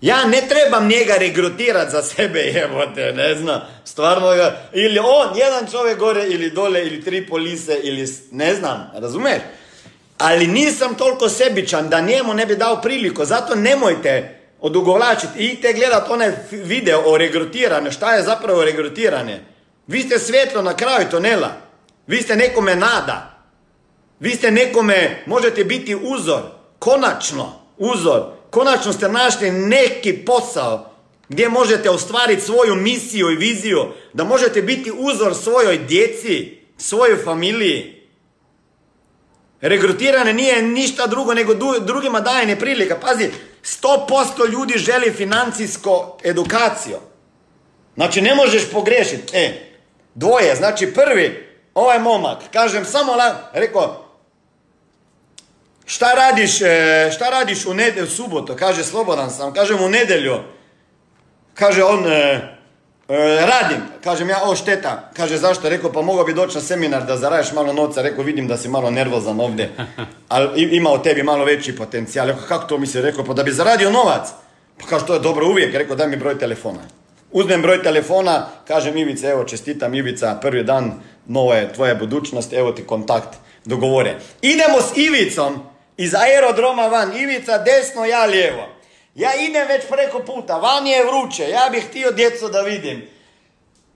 Ja 0.00 0.24
ne 0.24 0.42
trebam 0.48 0.88
njega 0.88 1.14
regrutirati 1.18 1.90
za 1.90 2.02
sebe, 2.02 2.40
jebote, 2.58 3.12
ne 3.12 3.34
znam, 3.34 3.60
stvarno 3.84 4.34
ga, 4.34 4.56
ili 4.72 4.98
on, 4.98 5.38
jedan 5.38 5.66
čovjek 5.70 5.98
gore 5.98 6.26
ili 6.26 6.50
dole, 6.50 6.86
ili 6.86 7.04
tri 7.04 7.26
polise, 7.26 7.80
ili 7.82 8.08
ne 8.30 8.54
znam, 8.54 8.90
razumiješ? 8.94 9.42
Ali 10.18 10.46
nisam 10.46 10.94
toliko 10.94 11.28
sebičan 11.28 11.88
da 11.88 12.00
njemu 12.00 12.34
ne 12.34 12.46
bi 12.46 12.56
dao 12.56 12.80
priliku, 12.82 13.24
zato 13.24 13.54
nemojte 13.54 14.40
odugovlačiti. 14.60 15.38
Idite 15.38 15.72
gledat 15.72 16.10
onaj 16.10 16.32
video 16.50 17.02
o 17.06 17.16
regrutiranju. 17.16 17.92
Šta 17.92 18.14
je 18.14 18.22
zapravo 18.22 18.64
regrutiranje? 18.64 19.40
Vi 19.86 20.02
ste 20.02 20.18
svjetlo 20.18 20.62
na 20.62 20.76
kraju 20.76 21.06
tunela. 21.10 21.52
Vi 22.06 22.22
ste 22.22 22.36
nekome 22.36 22.76
nada. 22.76 23.44
Vi 24.20 24.30
ste 24.30 24.50
nekome, 24.50 25.22
možete 25.26 25.64
biti 25.64 25.94
uzor. 25.94 26.42
Konačno, 26.78 27.52
uzor. 27.78 28.22
Konačno 28.50 28.92
ste 28.92 29.08
našli 29.08 29.50
neki 29.50 30.12
posao 30.12 30.90
gdje 31.28 31.48
možete 31.48 31.90
ostvariti 31.90 32.42
svoju 32.42 32.74
misiju 32.74 33.30
i 33.30 33.36
viziju. 33.36 33.84
Da 34.12 34.24
možete 34.24 34.62
biti 34.62 34.92
uzor 34.98 35.34
svojoj 35.34 35.78
djeci, 35.78 36.58
svojoj 36.76 37.16
familiji. 37.24 37.95
Regrutiranje 39.68 40.32
nije 40.32 40.62
ništa 40.62 41.06
drugo 41.06 41.34
nego 41.34 41.54
drugima 41.80 42.20
dajanje 42.20 42.56
prilika. 42.56 42.96
Pazi, 43.00 43.30
100% 43.62 44.50
ljudi 44.52 44.78
želi 44.78 45.12
financijsko 45.12 46.18
edukaciju. 46.24 46.96
Znači 47.94 48.20
ne 48.22 48.34
možeš 48.34 48.70
pogriješiti. 48.72 49.36
E, 49.36 49.72
dvoje, 50.14 50.56
znači 50.56 50.94
prvi, 50.94 51.48
ovaj 51.74 51.98
momak, 51.98 52.38
kažem 52.52 52.84
samo, 52.84 53.14
la, 53.14 53.50
rekao, 53.52 54.04
šta 55.86 56.12
radiš, 56.12 56.60
e, 56.62 57.10
šta 57.14 57.30
radiš 57.30 57.66
u, 57.66 57.74
ned- 57.74 58.02
u 58.02 58.06
subotu? 58.06 58.56
Kaže, 58.58 58.84
slobodan 58.84 59.30
sam. 59.30 59.54
Kažem, 59.54 59.82
u 59.82 59.88
nedjelju. 59.88 60.38
Kaže 61.54 61.84
on, 61.84 62.04
e, 63.08 63.46
radim. 63.46 63.82
Kažem 64.04 64.28
ja, 64.28 64.42
o 64.44 64.56
šteta. 64.56 65.10
Kaže, 65.16 65.36
zašto? 65.36 65.68
Rekao, 65.68 65.92
pa 65.92 66.02
mogao 66.02 66.24
bi 66.24 66.34
doći 66.34 66.54
na 66.56 66.60
seminar 66.60 67.06
da 67.06 67.16
zaradiš 67.16 67.52
malo 67.52 67.72
novca. 67.72 68.02
Rekao, 68.02 68.24
vidim 68.24 68.48
da 68.48 68.56
si 68.56 68.68
malo 68.68 68.90
nervozan 68.90 69.40
ovdje. 69.40 69.72
Ali 70.28 70.62
ima 70.76 70.90
u 70.90 71.02
tebi 71.02 71.22
malo 71.22 71.44
veći 71.44 71.76
potencijal. 71.76 72.26
Rekao, 72.26 72.42
kako 72.48 72.66
to 72.66 72.78
misli? 72.78 73.02
Rekao, 73.02 73.24
pa 73.24 73.32
da 73.32 73.42
bi 73.42 73.52
zaradio 73.52 73.90
novac. 73.90 74.28
Pa 74.80 74.86
kaže, 74.86 75.06
to 75.06 75.14
je 75.14 75.20
dobro 75.20 75.46
uvijek. 75.46 75.74
Rekao, 75.74 75.96
daj 75.96 76.08
mi 76.08 76.16
broj 76.16 76.38
telefona. 76.38 76.80
Uzmem 77.32 77.62
broj 77.62 77.82
telefona, 77.82 78.46
kažem 78.68 78.96
Ivice, 78.96 79.26
evo 79.26 79.44
čestitam 79.44 79.94
Ivica, 79.94 80.38
prvi 80.42 80.64
dan, 80.64 80.92
novo 81.26 81.54
je 81.54 81.72
tvoja 81.72 81.94
budućnost, 81.94 82.52
evo 82.52 82.72
ti 82.72 82.86
kontakt, 82.86 83.38
dogovore. 83.64 84.14
Idemo 84.42 84.80
s 84.80 84.96
Ivicom 84.96 85.62
iz 85.96 86.14
aerodroma 86.14 86.86
van, 86.86 87.16
Ivica 87.16 87.58
desno, 87.58 88.04
ja 88.04 88.24
lijevo. 88.24 88.68
Ja 89.16 89.30
idem 89.34 89.68
već 89.68 89.82
preko 89.88 90.18
puta, 90.18 90.56
van 90.56 90.86
je 90.86 91.04
vruće, 91.04 91.48
ja 91.50 91.68
bih 91.72 91.86
htio 91.88 92.10
djecu 92.10 92.48
da 92.48 92.60
vidim. 92.60 93.08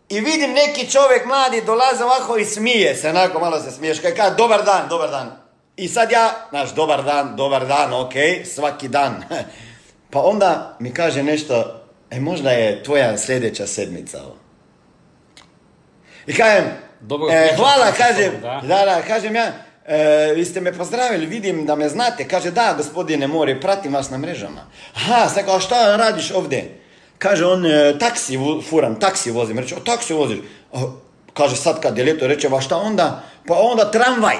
I 0.08 0.20
vidim 0.20 0.52
neki 0.52 0.90
čovjek 0.90 1.26
mladi 1.26 1.62
dolaze 1.66 2.04
ovako 2.04 2.36
i 2.36 2.44
smije 2.44 2.94
se, 2.94 3.08
onako 3.08 3.40
malo 3.40 3.60
se 3.60 3.70
smiješ, 3.70 4.00
kaj 4.00 4.14
kaže 4.14 4.34
dobar 4.34 4.64
dan, 4.64 4.88
dobar 4.88 5.10
dan. 5.10 5.36
I 5.76 5.88
sad 5.88 6.10
ja, 6.10 6.46
znaš, 6.50 6.74
dobar 6.74 7.04
dan, 7.04 7.36
dobar 7.36 7.66
dan, 7.66 7.92
ok, 7.92 8.12
svaki 8.54 8.88
dan. 8.88 9.22
Pa 10.10 10.20
onda 10.22 10.76
mi 10.78 10.94
kaže 10.94 11.22
nešto, 11.22 11.80
e 12.10 12.20
možda 12.20 12.50
je 12.50 12.82
tvoja 12.82 13.18
sljedeća 13.18 13.66
sedmica 13.66 14.18
ovo. 14.22 14.36
I 16.26 16.34
kažem, 16.34 16.64
e, 17.32 17.56
hvala, 17.56 17.92
kažem, 17.92 18.32
da. 18.42 18.60
da, 18.84 19.02
kažem 19.06 19.34
ja, 19.34 19.52
e, 19.90 20.32
vi 20.34 20.44
ste 20.44 20.60
me 20.60 20.72
pozdravili, 20.72 21.26
vidim 21.26 21.66
da 21.66 21.76
me 21.76 21.88
znate. 21.88 22.28
Kaže, 22.28 22.50
da, 22.50 22.74
gospodine 22.76 23.26
Mori, 23.26 23.60
pratim 23.60 23.94
vas 23.94 24.10
na 24.10 24.18
mrežama. 24.18 24.66
Aha, 24.94 25.28
sad 25.28 25.44
kao, 25.44 25.60
šta 25.60 25.96
radiš 25.96 26.30
ovdje? 26.30 26.80
Kaže 27.18 27.46
on, 27.46 27.66
e, 27.66 27.98
taksi 27.98 28.38
furam, 28.68 29.00
taksi 29.00 29.30
vozim. 29.30 29.58
Reče, 29.58 29.76
o, 29.76 29.80
taksi 29.80 30.14
voziš. 30.14 30.38
O, 30.72 30.92
kaže, 31.34 31.56
sad 31.56 31.80
kad 31.80 31.98
je 31.98 32.04
ljeto, 32.04 32.26
reče, 32.26 32.48
va 32.48 32.60
šta 32.60 32.76
onda? 32.76 33.22
Pa 33.46 33.54
onda 33.58 33.90
tramvaj. 33.90 34.36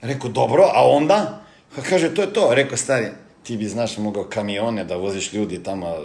Rekao, 0.00 0.30
dobro, 0.30 0.70
a 0.74 0.88
onda? 0.88 1.40
Kaže, 1.88 2.14
to 2.14 2.22
je 2.22 2.32
to. 2.32 2.54
Rekao, 2.54 2.76
stari, 2.76 3.06
ti 3.42 3.56
bi, 3.56 3.68
znaš, 3.68 3.96
mogao 3.96 4.24
kamione 4.24 4.84
da 4.84 4.96
voziš 4.96 5.32
ljudi 5.32 5.62
tamo, 5.62 5.96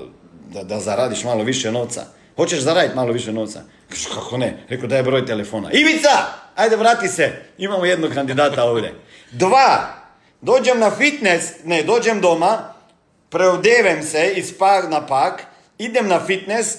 da, 0.54 0.64
da 0.64 0.80
zaradiš 0.80 1.24
malo 1.24 1.44
više 1.44 1.72
novca. 1.72 2.06
Hoćeš 2.36 2.60
zaraditi 2.60 2.96
malo 2.96 3.12
više 3.12 3.34
novca? 3.34 3.62
Kaže, 3.90 4.10
kako 4.14 4.38
ne? 4.38 4.58
Rekao, 4.70 4.88
daj 4.88 5.04
broj 5.04 5.26
telefona. 5.26 5.72
Ivica! 5.72 6.10
Ajde, 6.56 6.76
vrati 6.76 7.08
se. 7.08 7.32
Imamo 7.58 7.86
jednog 7.86 8.14
kandidata 8.14 8.64
ovdje. 8.64 8.94
Dva. 9.32 10.04
Dođem 10.42 10.80
na 10.80 10.92
fitness, 10.92 11.46
ne, 11.66 11.84
dođem 11.84 12.22
doma, 12.22 12.74
preodevem 13.30 14.04
se 14.04 14.34
iz 14.36 14.58
pak 14.58 14.90
na 14.90 15.08
pak, 15.08 15.46
idem 15.78 16.08
na 16.08 16.26
fitness, 16.26 16.78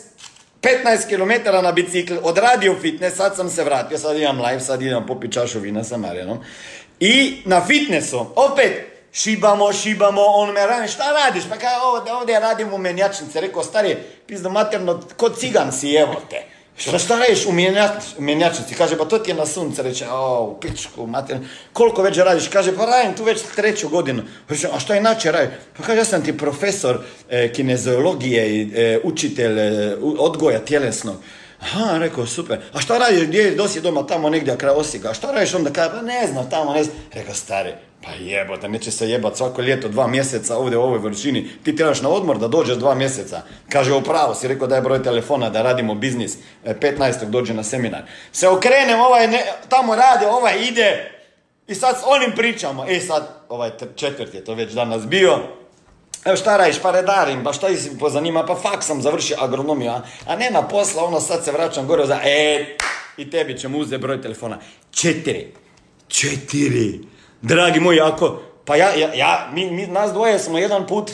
15 0.63 1.09
km 1.09 1.65
na 1.65 1.73
bicikl, 1.73 2.15
odradio 2.23 2.77
fitness, 2.81 3.17
sad 3.17 3.37
sam 3.37 3.51
se 3.51 3.65
vratio, 3.65 3.99
sad 3.99 4.17
imam 4.17 4.41
live, 4.41 4.61
sad 4.61 4.83
idem 4.83 5.07
popit 5.07 5.33
čašu 5.33 5.61
vina 5.61 5.85
sa 5.85 5.97
Marijanom. 5.97 6.39
I 7.01 7.43
na 7.45 7.67
fitnessu, 7.67 8.27
opet, 8.37 8.94
šibamo, 9.15 9.73
šibamo, 9.73 10.23
on 10.23 10.53
me 10.53 10.67
radi, 10.67 10.89
šta 10.89 11.05
radiš? 11.13 11.45
Pa 11.49 11.57
kaj, 11.57 11.75
ovdje, 11.83 12.13
ovdje 12.13 12.41
radim 12.41 12.75
u 12.75 12.79
menjačnici. 12.79 13.41
Rekao, 13.41 13.63
stari, 13.63 13.97
pizdo 14.27 14.51
materno, 14.51 15.01
ko 15.17 15.29
cigan 15.31 15.73
si, 15.73 15.95
evo 15.95 16.15
te. 16.31 16.43
Šta, 16.77 16.99
šta 16.99 17.19
radiš 17.19 17.47
u 17.47 17.53
menjačnici? 18.19 18.75
Kaže, 18.75 18.99
pa 18.99 19.05
to 19.05 19.19
ti 19.19 19.31
je 19.31 19.35
na 19.35 19.47
sunce. 19.47 19.83
Reče, 19.83 20.07
o, 20.11 20.43
u 20.43 20.61
pičku, 20.61 21.07
mater. 21.07 21.39
Koliko 21.73 22.03
već 22.03 22.17
radiš? 22.17 22.49
Kaže, 22.49 22.77
pa 22.77 22.87
radim 22.87 23.17
tu 23.17 23.25
već 23.25 23.43
treću 23.57 23.89
godinu. 23.89 24.23
Reče, 24.49 24.69
a 24.73 24.81
šta 24.81 24.97
inače 24.97 25.33
radiš? 25.33 25.55
Pa 25.77 25.83
kaže, 25.83 25.99
ja 25.99 26.05
sam 26.05 26.25
ti 26.25 26.39
profesor 26.39 26.99
e, 27.31 27.53
i 27.57 28.71
e, 28.75 29.01
učitelj 29.05 29.59
e, 29.61 29.97
odgoja 30.19 30.59
tjelesnog. 30.59 31.17
Aha, 31.61 31.99
rekao, 31.99 32.27
super. 32.27 32.59
A 32.73 32.81
šta 32.81 32.99
radiš, 32.99 33.27
gdje 33.27 33.39
je 33.39 33.55
dosi 33.55 33.81
doma, 33.81 34.07
tamo 34.07 34.31
negdje 34.31 34.59
kraj 34.59 34.75
Osijeka? 34.75 35.11
A 35.11 35.15
šta 35.15 35.31
radiš 35.31 35.55
onda? 35.55 35.71
Kaže, 35.71 35.91
pa 35.91 36.03
ne 36.03 36.27
znam, 36.27 36.51
tamo 36.51 36.73
ne 36.73 36.85
znam. 36.85 36.97
Rekao, 37.13 37.35
stari, 37.35 37.73
pa 38.05 38.13
jebote, 38.13 38.69
neće 38.69 38.91
se 38.91 39.11
jebat 39.11 39.37
svako 39.37 39.63
ljeto 39.63 39.89
dva 39.89 40.07
mjeseca 40.07 40.57
ovdje 40.57 40.79
u 40.79 40.83
ovoj 40.83 40.99
vrućini. 40.99 41.49
Ti 41.65 41.77
trebaš 41.77 42.03
na 42.03 42.09
odmor 42.09 42.39
da 42.39 42.49
dođeš 42.49 42.77
dva 42.77 42.95
mjeseca. 42.95 43.43
Kaže, 43.69 43.93
upravo 43.93 44.35
si 44.35 44.49
rekao 44.49 44.67
da 44.67 44.77
je 44.77 44.83
broj 44.83 45.03
telefona, 45.03 45.51
da 45.51 45.63
radimo 45.63 45.95
biznis. 45.95 46.37
E, 46.65 46.75
15. 46.81 47.25
dođe 47.25 47.55
na 47.55 47.63
seminar. 47.63 48.03
Se 48.33 48.49
okrenem, 48.49 49.01
ovaj 49.01 49.27
ne, 49.27 49.45
tamo 49.69 49.95
radi, 49.95 50.25
ovaj 50.25 50.55
ide. 50.69 51.11
I 51.67 51.75
sad 51.75 51.97
s 51.97 52.03
onim 52.07 52.33
pričamo. 52.37 52.85
E 52.89 53.01
sad, 53.01 53.45
ovaj 53.49 53.71
četvrti 53.97 54.37
je 54.37 54.45
to 54.45 54.55
već 54.55 54.73
danas 54.73 55.07
bio. 55.07 55.39
Evo 56.25 56.37
šta 56.37 56.57
radiš, 56.57 56.79
pa 56.83 56.91
redarim, 56.91 57.45
pa 57.45 57.53
šta 57.53 57.77
si 57.77 57.99
pozanima, 57.99 58.47
pa 58.47 58.55
fak 58.55 58.83
sam 58.83 59.03
završio 59.03 59.37
agronomiju, 59.41 59.91
a, 59.91 60.03
a 60.27 60.37
nema 60.37 60.63
posla, 60.63 61.05
ono 61.05 61.21
sad 61.21 61.45
se 61.45 61.53
vraćam 61.53 61.87
gore 61.87 62.07
za, 62.07 62.21
e, 62.25 62.77
i 63.17 63.31
tebi 63.31 63.59
ćemo 63.59 63.79
uzeti 63.79 64.03
broj 64.03 64.23
telefona. 64.23 64.59
Četiri. 64.91 65.53
Četiri. 66.09 67.14
Dragi 67.45 67.81
moji, 67.81 68.01
ako, 68.01 68.27
pa 68.65 68.77
ja, 68.77 68.89
ja, 68.91 69.15
ja 69.15 69.51
mi, 69.53 69.71
mi, 69.71 69.87
nas 69.87 70.13
dvoje 70.13 70.39
smo 70.39 70.59
jedan 70.59 70.87
put, 70.87 71.11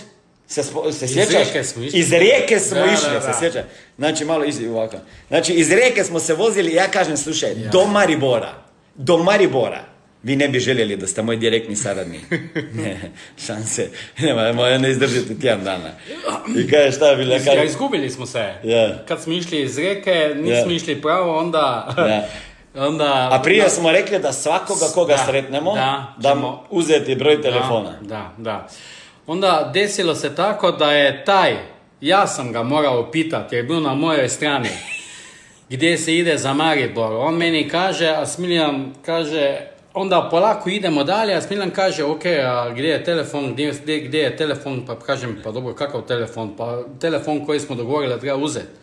se, 0.48 0.62
spo- 0.64 0.92
se 0.92 1.08
sjećaš? 1.08 1.28
rijeke 1.30 1.64
smo 1.64 1.82
išli. 1.82 1.98
Iz 1.98 2.12
rijeke 2.12 2.58
smo 2.58 2.76
Da, 2.76 2.84
išli, 2.84 3.10
da, 3.12 3.20
se 3.20 3.26
da. 3.26 3.32
sjećaš? 3.34 3.62
Znači, 3.98 4.24
malo 4.24 4.44
izi 4.44 4.66
ovako. 4.66 4.96
Znači, 5.28 5.52
iz 5.52 5.70
rijeke 5.70 6.04
smo 6.04 6.20
se 6.20 6.34
vozili, 6.34 6.74
ja 6.74 6.88
kažem, 6.88 7.16
slušaj, 7.16 7.54
do 7.72 7.86
Maribora, 7.86 8.52
do 8.94 9.16
Maribora, 9.18 9.80
vi 10.22 10.36
ne 10.36 10.48
bi 10.48 10.60
željeli 10.60 10.96
da 10.96 11.06
ste 11.06 11.22
moj 11.22 11.36
direktni 11.36 11.76
saradnik. 11.76 12.20
ne, 12.74 13.00
šanse. 13.38 13.88
Nema, 14.18 14.52
moja 14.52 14.78
ne 14.78 14.90
izdržite 14.90 15.34
tjedan 15.34 15.64
dana. 15.64 15.90
I 16.58 16.70
kaže, 16.70 16.92
šta 16.92 17.08
je 17.08 17.16
bilo? 17.16 17.34
Ja, 17.36 17.64
izgubili 17.64 18.10
smo 18.10 18.26
se. 18.26 18.54
Ja. 18.64 19.04
Kad 19.08 19.22
smo 19.22 19.32
išli 19.32 19.62
iz 19.62 19.78
reke, 19.78 20.32
nismo 20.36 20.70
Ja. 20.70 20.76
išli 20.76 21.02
pravo, 21.02 21.38
onda... 21.38 21.94
Onda 22.76 23.28
a 23.32 23.42
prije 23.42 23.68
smo 23.68 23.92
rekli 23.92 24.18
da 24.18 24.32
svakoga 24.32 24.86
koga 24.94 25.12
Da, 25.12 25.24
sretnemo, 25.26 25.74
da, 25.74 26.14
da 26.18 26.28
ćemo- 26.28 26.64
uzeti 26.70 27.14
broj 27.14 27.42
telefona. 27.42 27.90
Da, 28.00 28.06
da, 28.06 28.30
da. 28.38 28.68
Onda 29.26 29.70
desilo 29.74 30.14
se 30.14 30.34
tako 30.34 30.70
da 30.72 30.92
je 30.92 31.24
taj, 31.24 31.56
ja 32.00 32.26
sam 32.26 32.52
ga 32.52 32.62
morao 32.62 33.10
pitati 33.10 33.54
jer 33.54 33.64
je 33.64 33.68
bio 33.68 33.80
na 33.80 33.94
mojoj 33.94 34.28
strani, 34.28 34.68
gdje 35.70 35.98
se 35.98 36.16
ide 36.16 36.38
za 36.38 36.52
Maribor. 36.52 37.12
On 37.12 37.34
meni 37.34 37.68
kaže, 37.68 38.08
a 38.08 38.26
Smiljan 38.26 38.92
kaže, 39.06 39.56
onda 39.94 40.28
polako 40.30 40.70
idemo 40.70 41.04
dalje, 41.04 41.34
a 41.34 41.40
Smiljan 41.40 41.70
kaže, 41.70 42.04
ok, 42.04 42.22
a 42.26 42.70
gdje 42.70 42.88
je 42.88 43.04
telefon, 43.04 43.52
gdje, 43.52 43.72
gdje, 43.82 44.00
gdje 44.00 44.18
je 44.18 44.36
telefon, 44.36 44.86
pa 44.86 44.98
kažem, 44.98 45.40
pa 45.44 45.50
dobro, 45.50 45.74
kakav 45.74 46.02
telefon, 46.02 46.56
pa 46.56 46.78
telefon 47.00 47.46
koji 47.46 47.60
smo 47.60 47.76
dogovorili 47.76 48.14
da 48.14 48.20
treba 48.20 48.36
uzeti. 48.38 48.79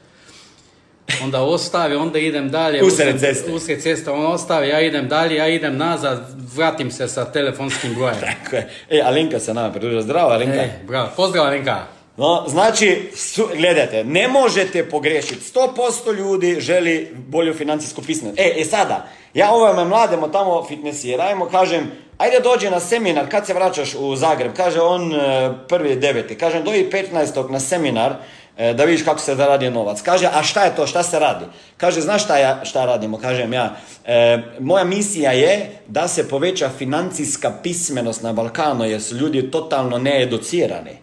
Onda 1.24 1.42
ostavi, 1.42 1.96
onda 1.96 2.20
idem 2.20 2.50
dalje. 2.50 2.84
Usred 2.84 3.20
ceste. 3.20 3.52
Usred 3.52 3.82
ceste, 3.82 4.12
on 4.12 4.26
ostavi, 4.26 4.68
ja 4.68 4.82
idem 4.82 5.08
dalje, 5.08 5.36
ja 5.36 5.48
idem 5.48 5.78
nazad, 5.78 6.28
vratim 6.56 6.92
se 6.92 7.08
sa 7.08 7.32
telefonskim 7.32 7.94
brojem. 7.94 8.16
Tako 8.44 8.56
je. 8.56 8.70
E, 8.90 9.02
Alenka 9.02 9.40
se 9.40 9.54
nama 9.54 9.72
pridružila. 9.72 10.02
Zdravo, 10.02 10.30
Alenka. 10.30 10.62
E, 10.62 10.80
bravo, 10.88 11.10
pozdrav 11.16 11.46
Alenka. 11.46 11.86
No, 12.18 12.44
znači, 12.48 13.10
su, 13.16 13.50
gledajte, 13.58 14.04
ne 14.04 14.28
možete 14.28 14.90
pogriješiti. 14.90 15.52
100% 15.54 16.18
ljudi 16.18 16.58
želi 16.60 17.16
bolju 17.16 17.54
financijsku 17.54 18.02
pismenost. 18.02 18.40
E, 18.40 18.54
e 18.58 18.66
sada, 18.66 19.08
ja 19.34 19.52
ovome 19.52 19.86
mlademu 19.86 20.32
tamo 20.32 20.66
fitnessirajmo, 20.68 21.50
kažem, 21.50 21.92
ajde 22.18 22.40
dođi 22.40 22.70
na 22.70 22.80
seminar, 22.80 23.30
kad 23.32 23.46
se 23.46 23.54
vraćaš 23.54 23.96
u 23.96 24.16
Zagreb? 24.16 24.52
Kaže 24.56 24.82
on, 24.82 25.14
e, 25.14 25.50
prvi 25.68 25.96
deveti. 25.96 26.38
Kažem, 26.38 26.64
doji 26.64 26.90
15. 26.92 27.50
na 27.50 27.60
seminar, 27.60 28.16
da 28.58 28.84
vidiš 28.84 29.04
kako 29.06 29.20
se 29.20 29.36
zaradi 29.36 29.70
novac. 29.70 30.02
Kaže, 30.02 30.30
a 30.34 30.44
šta 30.44 30.64
je 30.64 30.76
to, 30.76 30.88
šta 30.88 31.04
se 31.04 31.20
radi? 31.20 31.46
Kaže, 31.78 32.02
znaš 32.02 32.24
šta, 32.24 32.38
ja, 32.38 32.66
šta 32.66 32.86
radimo? 32.86 33.18
Kažem 33.18 33.54
ja, 33.54 33.76
e, 34.06 34.38
moja 34.60 34.84
misija 34.84 35.32
je 35.32 35.80
da 35.88 36.08
se 36.08 36.30
poveća 36.30 36.70
financijska 36.70 37.52
pismenost 37.64 38.24
na 38.24 38.34
Balkanu, 38.34 38.86
jer 38.86 39.02
su 39.02 39.16
ljudi 39.16 39.52
totalno 39.52 39.98
needucirani 39.98 40.98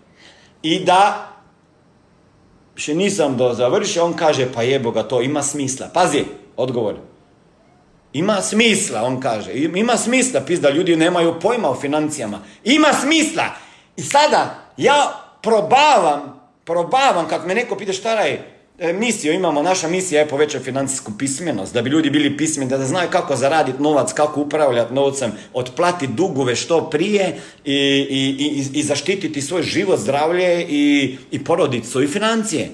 i 0.62 0.85
da 0.85 1.29
še 2.77 2.95
nisam 2.95 3.37
do 3.37 3.53
završio, 3.55 4.05
on 4.05 4.12
kaže, 4.12 4.53
pa 4.53 4.62
jebo 4.62 4.90
ga 4.90 5.03
to, 5.03 5.23
ima 5.23 5.43
smisla. 5.43 5.88
Pazi, 5.95 6.25
odgovor. 6.57 6.95
Ima 8.12 8.40
smisla, 8.40 9.03
on 9.03 9.21
kaže. 9.21 9.53
Im- 9.53 9.77
Ima 9.77 9.97
smisla, 9.97 10.40
pizda, 10.40 10.71
ljudi 10.71 10.97
nemaju 10.97 11.40
pojma 11.40 11.71
o 11.71 11.75
financijama. 11.75 12.38
Ima 12.64 12.93
smisla. 12.93 13.45
I 13.97 14.03
sada, 14.03 14.55
ja 14.77 15.12
probavam, 15.43 16.40
probavam, 16.64 17.29
kad 17.29 17.46
me 17.46 17.55
neko 17.55 17.77
pita 17.77 17.92
šta 17.92 18.20
je 18.20 18.50
e, 18.79 18.92
misiju, 18.92 19.33
imamo, 19.33 19.62
naša 19.62 19.88
misija 19.88 20.20
je 20.20 20.29
povećati 20.29 20.64
financijsku 20.64 21.12
pismenost, 21.18 21.74
da 21.74 21.83
bi 21.83 21.90
ljudi 21.90 22.11
bili 22.11 22.37
pismeni, 22.37 22.70
da 22.70 22.85
znaju 22.85 23.11
kako 23.11 23.37
zaraditi 23.37 23.83
novac, 23.83 24.12
kako 24.12 24.40
upravljati 24.40 24.94
novcem, 24.94 25.33
otplatiti 25.53 26.12
dugove 26.12 26.57
što 26.57 26.90
prije 26.90 27.40
i, 27.64 27.74
i, 28.11 28.37
i, 28.38 28.79
i 28.79 28.83
zaštititi 28.83 29.42
svoj 29.42 29.62
život, 29.62 30.00
zdravlje 30.00 30.66
i, 30.68 31.16
i 31.31 31.44
porodicu 31.44 32.03
i 32.03 32.09
financije. 32.09 32.70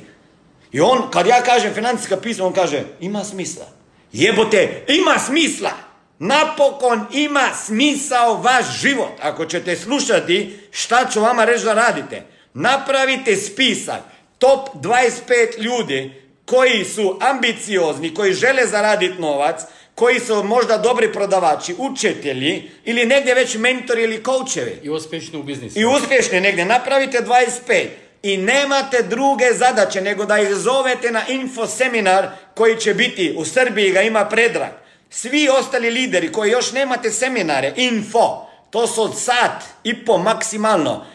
I 0.72 0.80
on, 0.80 1.10
kad 1.10 1.26
ja 1.26 1.42
kažem 1.42 1.74
financijska 1.74 2.16
pisma, 2.16 2.46
on 2.46 2.52
kaže, 2.52 2.82
ima 3.00 3.24
smisla. 3.24 3.66
Jebote, 4.12 4.84
ima 4.88 5.18
smisla. 5.18 5.70
Napokon 6.18 7.06
ima 7.12 7.48
smisao 7.64 8.34
vaš 8.34 8.80
život. 8.80 9.12
Ako 9.22 9.44
ćete 9.44 9.76
slušati 9.76 10.58
šta 10.70 11.06
ću 11.12 11.20
vama 11.20 11.44
reći 11.44 11.64
da 11.64 11.74
radite. 11.74 12.22
Napravite 12.54 13.36
spisak 13.36 14.02
top 14.38 14.68
25 14.74 15.58
ljudi 15.58 16.12
koji 16.44 16.84
su 16.84 17.18
ambiciozni, 17.20 18.14
koji 18.14 18.32
žele 18.32 18.66
zaraditi 18.66 19.20
novac, 19.20 19.60
koji 19.94 20.20
su 20.20 20.44
možda 20.44 20.78
dobri 20.78 21.12
prodavači, 21.12 21.74
učitelji 21.78 22.70
ili 22.84 23.06
negdje 23.06 23.34
već 23.34 23.54
mentori 23.54 24.02
ili 24.02 24.22
koučevi 24.22 24.80
I 24.82 24.90
uspješni 24.90 25.38
u 25.38 25.42
biznisu. 25.42 25.78
i 25.78 25.84
uspješni 25.84 26.40
negdje, 26.40 26.64
napravite 26.64 27.18
25 27.18 27.86
i 28.22 28.36
nemate 28.36 29.02
druge 29.02 29.44
zadaće 29.52 30.00
nego 30.00 30.24
da 30.24 30.38
ih 30.38 30.54
zovete 30.54 31.10
na 31.10 31.22
info 31.28 31.66
seminar 31.66 32.28
koji 32.54 32.80
će 32.80 32.94
biti 32.94 33.34
u 33.36 33.44
Srbiji 33.44 33.92
ga 33.92 34.02
ima 34.02 34.24
predrag. 34.24 34.70
Svi 35.10 35.48
ostali 35.48 35.90
lideri 35.90 36.32
koji 36.32 36.50
još 36.50 36.72
nemate 36.72 37.10
seminare, 37.10 37.72
info, 37.76 38.46
to 38.70 38.86
su 38.86 39.02
od 39.02 39.18
sat 39.18 39.62
i 39.84 40.04
po 40.04 40.18
maksimalno 40.18 41.06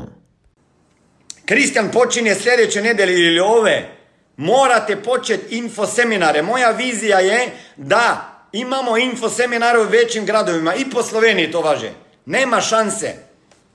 Kristijan 1.45 1.91
počinje 1.91 2.35
sljedeće 2.35 2.83
nedelje 2.83 3.13
ili 3.13 3.41
ove. 3.41 3.89
Morate 4.37 4.97
početi 4.97 5.57
info 5.57 5.87
seminare. 5.87 6.43
Moja 6.43 6.71
vizija 6.71 7.19
je 7.19 7.51
da 7.77 8.31
imamo 8.53 8.97
info 8.97 9.29
seminare 9.29 9.79
u 9.79 9.89
većim 9.89 10.27
gradovima 10.27 10.75
i 10.75 10.91
po 10.91 11.03
Sloveniji 11.03 11.51
to 11.51 11.61
važe. 11.61 11.91
Nema 12.27 12.61
šanse. 12.61 13.15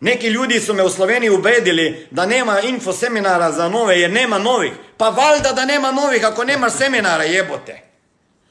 Neki 0.01 0.27
ljudi 0.27 0.59
su 0.59 0.73
me 0.73 0.83
u 0.83 0.89
Sloveniji 0.89 1.29
ubedili 1.29 2.07
da 2.11 2.25
nema 2.25 2.61
info 2.61 2.93
seminara 2.93 3.51
za 3.51 3.69
nove 3.69 3.99
jer 3.99 4.11
nema 4.11 4.37
novih. 4.37 4.71
Pa 4.97 5.09
valjda 5.09 5.51
da 5.51 5.65
nema 5.65 5.91
novih 5.91 6.25
ako 6.25 6.43
nema 6.43 6.69
seminara 6.69 7.23
jebote. 7.23 7.81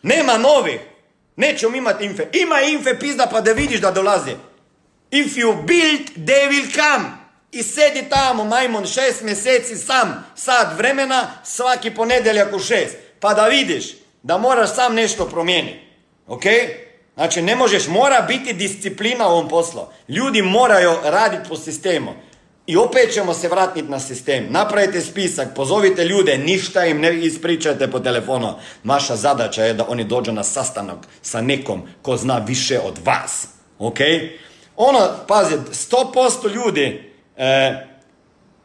Nema 0.03 0.39
novih. 0.39 0.81
Nećemo 1.37 1.77
imati 1.77 2.05
infe. 2.05 2.27
Ima 2.33 2.61
infe 2.61 2.99
pizda 2.99 3.27
pa 3.31 3.41
da 3.41 3.53
vidiš 3.53 3.81
da 3.81 3.91
dolazi. 3.91 4.31
If 5.11 5.37
you 5.37 5.67
build, 5.67 6.29
they 6.29 6.49
will 6.49 6.75
come. 6.75 7.05
I 7.53 7.63
sedi 7.63 8.05
tamo, 8.11 8.45
majmon, 8.45 8.87
šest 8.87 9.23
mjeseci 9.23 9.77
sam, 9.77 10.27
sat 10.37 10.77
vremena, 10.77 11.31
svaki 11.45 11.91
ponedjeljak 11.91 12.53
u 12.53 12.59
šest. 12.59 12.97
Pa 13.21 13.35
da 13.35 13.47
vidiš 13.47 13.85
da 14.23 14.39
moraš 14.39 14.75
sam 14.75 14.95
nešto 14.95 15.29
promijeniti. 15.29 15.81
Ok? 16.27 16.43
Znači, 17.19 17.43
ne 17.43 17.57
možeš, 17.57 17.89
mora 17.89 18.21
biti 18.29 18.53
disciplina 18.53 19.29
u 19.29 19.31
ovom 19.31 19.49
poslu. 19.49 19.81
Ljudi 20.09 20.43
moraju 20.43 20.91
raditi 21.05 21.49
po 21.49 21.57
sistemu. 21.57 22.11
I 22.67 22.77
opet 22.77 23.13
ćemo 23.15 23.35
se 23.35 23.49
vratiti 23.49 23.89
na 23.89 24.01
sistem. 24.01 24.47
Napravite 24.51 25.01
spisak, 25.01 25.49
pozovite 25.55 26.05
ljude, 26.05 26.39
ništa 26.39 26.87
im 26.87 27.01
ne 27.01 27.27
ispričajte 27.27 27.91
po 27.91 28.01
telefonu. 28.01 28.55
Vaša 28.85 29.17
zadaća 29.17 29.65
je 29.65 29.75
da 29.75 29.87
oni 29.89 30.05
dođu 30.05 30.33
na 30.33 30.45
sastanak 30.45 31.09
sa 31.23 31.41
nekom 31.41 31.83
ko 32.03 32.17
zna 32.17 32.39
više 32.39 32.79
od 32.81 32.99
vas. 33.05 33.49
Ok? 33.79 33.99
Ono, 34.77 35.01
pazi, 35.27 35.55
100% 35.55 36.55
ljudi 36.55 37.13
e, 37.37 37.87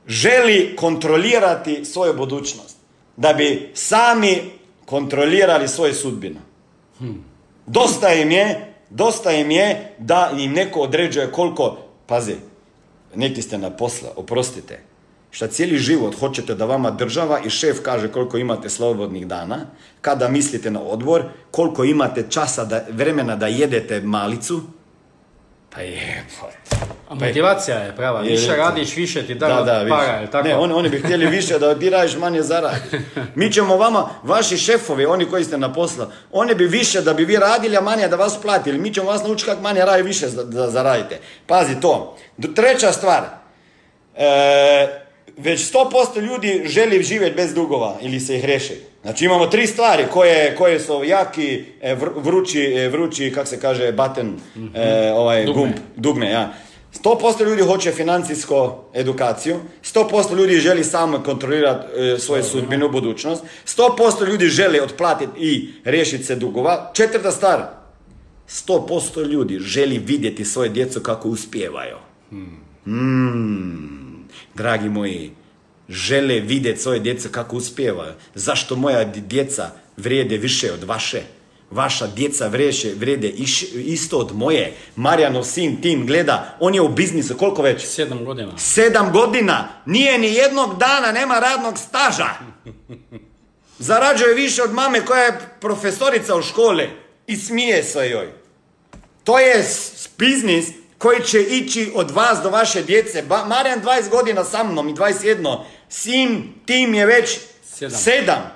želi 0.07 0.75
kontrolirati 0.75 1.85
svoju 1.85 2.13
budućnost. 2.13 2.77
Da 3.17 3.33
bi 3.33 3.71
sami 3.73 4.51
kontrolirali 4.85 5.67
svoju 5.67 5.93
sudbinu. 5.93 6.39
Dosta 7.65 8.13
im 8.13 8.31
je, 8.31 8.73
dosta 8.89 9.31
im 9.31 9.51
je 9.51 9.95
da 9.97 10.31
im 10.37 10.53
neko 10.53 10.79
određuje 10.79 11.31
koliko, 11.31 11.77
pazi, 12.05 12.35
neki 13.15 13.41
ste 13.41 13.57
na 13.57 13.69
posla, 13.69 14.09
oprostite, 14.15 14.79
šta 15.31 15.47
cijeli 15.47 15.77
život 15.77 16.15
hoćete 16.19 16.55
da 16.55 16.65
vama 16.65 16.91
država 16.91 17.39
i 17.45 17.49
šef 17.49 17.77
kaže 17.83 18.11
koliko 18.11 18.37
imate 18.37 18.69
slobodnih 18.69 19.27
dana, 19.27 19.65
kada 20.01 20.27
mislite 20.27 20.71
na 20.71 20.81
odbor, 20.81 21.23
koliko 21.51 21.83
imate 21.83 22.25
časa 22.29 22.65
da, 22.65 22.85
vremena 22.89 23.35
da 23.35 23.47
jedete 23.47 24.01
malicu, 24.01 24.61
pa 25.75 25.81
jebote. 25.81 26.57
A 27.09 27.15
motivacija 27.15 27.77
je 27.77 27.95
prava. 27.95 28.21
Je, 28.21 28.31
Više 28.31 28.51
je, 28.51 28.57
radiš, 28.57 28.95
više 28.95 29.27
ti 29.27 29.35
da, 29.35 29.47
Da, 29.47 29.53
da, 29.55 29.85
para, 29.89 30.11
više. 30.11 30.21
je 30.21 30.31
tako? 30.31 30.47
Ne, 30.47 30.55
oni, 30.55 30.73
oni 30.73 30.89
bi 30.89 30.99
htjeli 30.99 31.25
više 31.25 31.59
da 31.59 31.79
ti 31.79 31.89
radiš, 31.89 32.15
manje 32.15 32.41
zaradiš. 32.41 32.81
Mi 33.35 33.51
ćemo 33.51 33.77
vama, 33.77 34.09
vaši 34.23 34.57
šefovi, 34.57 35.05
oni 35.05 35.25
koji 35.25 35.43
ste 35.43 35.57
na 35.57 35.73
poslu, 35.73 36.05
oni 36.31 36.55
bi 36.55 36.67
više 36.67 37.01
da 37.01 37.13
bi 37.13 37.25
vi 37.25 37.37
radili, 37.37 37.77
a 37.77 37.81
manje 37.81 38.07
da 38.07 38.15
vas 38.15 38.41
platili. 38.41 38.77
Mi 38.77 38.93
ćemo 38.93 39.07
vas 39.07 39.23
naučiti 39.23 39.49
kako 39.49 39.61
manje 39.61 39.81
radi 39.81 40.03
više 40.03 40.27
da, 40.27 40.43
da 40.43 40.69
zaradite. 40.69 41.19
Pazi 41.47 41.79
to. 41.81 42.17
Treća 42.55 42.91
stvar. 42.91 43.23
E, 44.15 44.87
već 45.37 45.73
100% 45.73 46.21
ljudi 46.21 46.63
želi 46.65 47.03
živjeti 47.03 47.35
bez 47.35 47.53
dugova 47.53 47.95
ili 48.01 48.19
se 48.19 48.37
ih 48.37 48.45
reši. 48.45 48.92
Znači 49.03 49.25
imamo 49.25 49.47
tri 49.47 49.67
stvari 49.67 50.03
koje, 50.11 50.55
koje 50.55 50.79
su 50.79 51.03
jaki, 51.03 51.63
e, 51.81 51.95
vr- 51.95 52.23
vrući, 52.23 52.59
e, 52.61 52.89
vrući, 52.89 53.31
kak 53.35 53.47
se 53.47 53.59
kaže, 53.59 53.91
button, 53.91 54.39
e, 54.75 55.11
ovaj 55.11 55.45
Dugme. 55.45 55.61
gumb, 55.61 55.73
dugme, 55.95 56.29
ja. 56.29 56.53
100% 57.03 57.43
ljudi 57.45 57.61
hoće 57.61 57.91
financijsku 57.91 58.71
edukaciju, 58.93 59.59
100% 59.83 60.35
ljudi 60.35 60.55
želi 60.59 60.83
samo 60.83 61.19
kontrolirati 61.23 61.87
e, 61.99 62.19
svoju 62.19 62.43
sudbinu, 62.43 62.89
budućnost, 62.89 63.43
100% 63.65 64.27
ljudi 64.27 64.45
želi 64.45 64.79
otplatiti 64.79 65.31
i 65.37 65.69
riješiti 65.83 66.23
se 66.23 66.35
dugova. 66.35 66.91
Četvrta 66.93 67.31
stvar, 67.31 67.61
100% 68.49 69.27
ljudi 69.27 69.59
želi 69.59 69.97
vidjeti 69.97 70.45
svoje 70.45 70.69
djecu 70.69 70.99
kako 70.99 71.29
uspijevaju. 71.29 71.97
Mm, 72.87 74.25
dragi 74.55 74.89
moji, 74.89 75.31
žele 75.89 76.39
vidjeti 76.39 76.81
svoje 76.81 76.99
djecu 76.99 77.29
kako 77.29 77.55
uspijevaju. 77.55 78.13
Zašto 78.35 78.75
moja 78.75 79.03
djeca 79.03 79.71
vrijede 79.97 80.37
više 80.37 80.73
od 80.73 80.83
vaše? 80.83 81.21
Vaša 81.71 82.07
djeca 82.07 82.47
vreše, 82.47 82.91
vrijede 82.95 83.27
iš- 83.29 83.73
isto 83.75 84.17
od 84.17 84.35
moje. 84.35 84.73
Marijanov 84.95 85.43
sin 85.43 85.81
Tim 85.81 86.07
gleda, 86.07 86.57
on 86.59 86.75
je 86.75 86.81
u 86.81 86.89
biznisu, 86.89 87.37
koliko 87.37 87.61
već? 87.61 87.85
Sedam 87.85 88.25
godina. 88.25 88.57
Sedam 88.57 89.11
godina, 89.11 89.67
nije 89.85 90.19
ni 90.19 90.33
jednog 90.33 90.77
dana, 90.77 91.11
nema 91.11 91.39
radnog 91.39 91.77
staža. 91.77 92.27
Zarađuje 93.79 94.33
više 94.33 94.63
od 94.63 94.73
mame 94.73 95.05
koja 95.05 95.23
je 95.23 95.39
profesorica 95.61 96.35
u 96.35 96.41
školi 96.41 96.89
i 97.27 97.37
smije 97.37 97.83
se 97.83 98.09
joj. 98.09 98.27
To 99.23 99.39
je 99.39 99.65
biznis 100.17 100.65
koji 101.03 101.23
će 101.23 101.41
ići 101.41 101.91
od 101.95 102.11
vas 102.11 102.39
do 102.43 102.49
vaše 102.49 102.81
djece. 102.81 103.21
Ba, 103.21 103.45
Marijan 103.45 103.81
20 103.81 104.09
godina 104.09 104.43
sa 104.43 104.63
mnom 104.63 104.89
i 104.89 104.93
21. 104.93 105.63
Sin, 105.89 106.53
tim 106.65 106.93
je 106.93 107.05
već 107.05 107.39
Sedam. 107.63 107.99
sedam. 107.99 108.51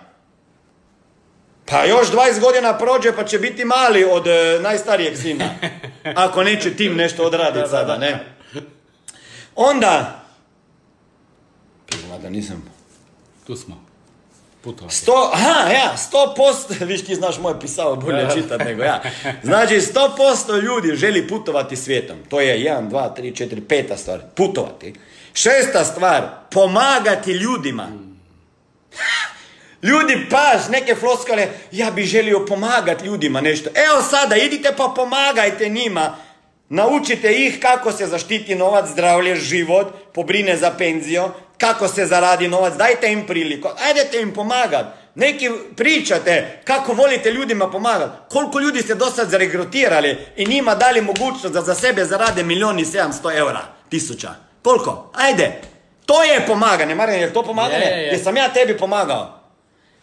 Pa 1.66 1.86
još 1.86 2.08
20 2.12 2.40
godina 2.40 2.78
prođe 2.78 3.16
pa 3.16 3.24
će 3.24 3.40
biti 3.40 3.66
mali 3.66 4.04
od 4.04 4.28
e, 4.28 4.60
najstarijeg 4.62 5.18
sina. 5.18 5.50
Ako 6.26 6.44
neće 6.44 6.76
tim 6.76 6.96
nešto 6.96 7.24
odraditi 7.24 7.70
sada, 7.70 7.98
ne? 7.98 8.36
Onda... 9.56 10.24
Pizma 11.90 12.18
da 12.18 12.30
nisam... 12.30 12.72
Tu 13.48 13.56
smo. 13.56 13.87
Putovali. 14.68 14.92
Sto, 14.92 15.32
aha, 15.34 15.70
ja, 15.72 15.98
sto 15.98 16.34
posto, 16.38 16.74
viš 16.92 17.06
ti 17.06 17.16
znaš 17.16 17.40
moje 17.40 17.60
pisao 17.60 17.96
bolje 17.96 18.28
čitat 18.34 18.60
nego 18.66 18.84
ja. 18.84 19.02
Znači, 19.44 19.82
sto 19.82 20.14
posto 20.18 20.58
ljudi 20.58 20.96
želi 20.96 21.28
putovati 21.28 21.76
svijetom. 21.76 22.18
To 22.30 22.42
je 22.42 22.62
jedan, 22.62 22.90
dva, 22.90 23.10
tri, 23.10 23.36
četiri, 23.36 23.62
peta 23.62 23.98
stvar. 23.98 24.20
Putovati. 24.36 24.94
Šesta 25.34 25.86
stvar, 25.86 26.24
pomagati 26.52 27.32
ljudima. 27.32 27.88
Ljudi 29.84 30.28
paš, 30.30 30.70
neke 30.70 30.96
floskale, 30.96 31.48
ja 31.72 31.92
bi 31.92 32.04
želio 32.04 32.46
pomagati 32.46 33.06
ljudima 33.06 33.42
nešto. 33.42 33.70
Evo 33.76 34.02
sada, 34.02 34.36
idite 34.36 34.74
pa 34.78 34.94
pomagajte 34.96 35.70
njima. 35.70 36.16
Naučite 36.70 37.32
ih 37.32 37.60
kako 37.60 37.92
se 37.92 38.08
zaštiti 38.08 38.56
novac, 38.56 38.90
zdravlje, 38.90 39.36
život, 39.36 39.88
pobrine 40.14 40.58
za 40.58 40.72
penziju. 40.72 41.30
Kako 41.58 41.88
se 41.88 42.06
zaradi 42.06 42.48
novac, 42.48 42.74
dajte 42.74 43.12
im 43.12 43.28
priliku, 43.28 43.70
ajdete 43.88 44.22
im 44.22 44.34
pomagat. 44.34 44.86
Neki 45.16 45.50
pričate 45.76 46.62
kako 46.64 46.94
volite 46.94 47.32
ljudima 47.32 47.72
pomagati. 47.72 48.12
Koliko 48.30 48.60
ljudi 48.60 48.82
ste 48.82 48.96
do 48.96 49.06
sad 49.06 49.30
zaregrutirali 49.30 50.18
i 50.36 50.46
njima 50.46 50.76
dali 50.76 51.02
mogućnost 51.02 51.54
da 51.54 51.62
za 51.62 51.76
sebe 51.76 52.06
zarade 52.06 52.44
milijun 52.44 52.80
i 52.80 52.86
700 52.86 53.38
eura, 53.38 53.62
tisuća. 53.90 54.30
Koliko? 54.64 55.12
Ajde. 55.14 55.62
To 56.06 56.24
je 56.24 56.46
pomaganje. 56.48 56.96
Marjan, 56.96 57.20
je 57.20 57.34
to 57.34 57.44
pomaganje? 57.44 57.86
Je, 57.86 57.98
je, 57.98 58.04
je. 58.04 58.14
Jesam 58.14 58.38
ja 58.38 58.54
tebi 58.54 58.78
pomagao? 58.78 59.40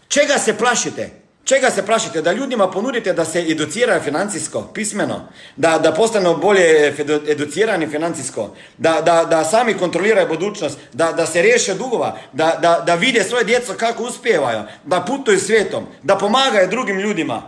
Čega 0.08 0.38
se 0.38 0.58
plašite? 0.58 1.10
Čega 1.44 1.70
se 1.70 1.86
plašite? 1.86 2.22
Da 2.22 2.32
ljudima 2.32 2.70
ponudite 2.70 3.12
da 3.12 3.24
se 3.24 3.40
educiraju 3.48 4.00
financijsko, 4.00 4.62
pismeno, 4.74 5.28
da, 5.56 5.78
da 5.78 5.92
postanu 5.92 6.36
bolje 6.36 6.94
edu- 6.98 7.30
educirani 7.30 7.86
financijsko, 7.86 8.50
da, 8.78 9.00
da, 9.00 9.24
da 9.24 9.44
sami 9.44 9.74
kontroliraju 9.74 10.28
budućnost, 10.28 10.78
da, 10.92 11.12
da 11.12 11.26
se 11.26 11.42
riješe 11.42 11.74
dugova, 11.74 12.18
da, 12.32 12.58
da, 12.62 12.82
da 12.86 12.94
vide 12.94 13.24
svoje 13.24 13.44
djeco 13.44 13.74
kako 13.74 14.02
uspijevaju, 14.02 14.62
da 14.84 15.00
putuju 15.00 15.40
svijetom, 15.40 15.84
da 16.02 16.18
pomagaju 16.18 16.68
drugim 16.68 16.98
ljudima 16.98 17.42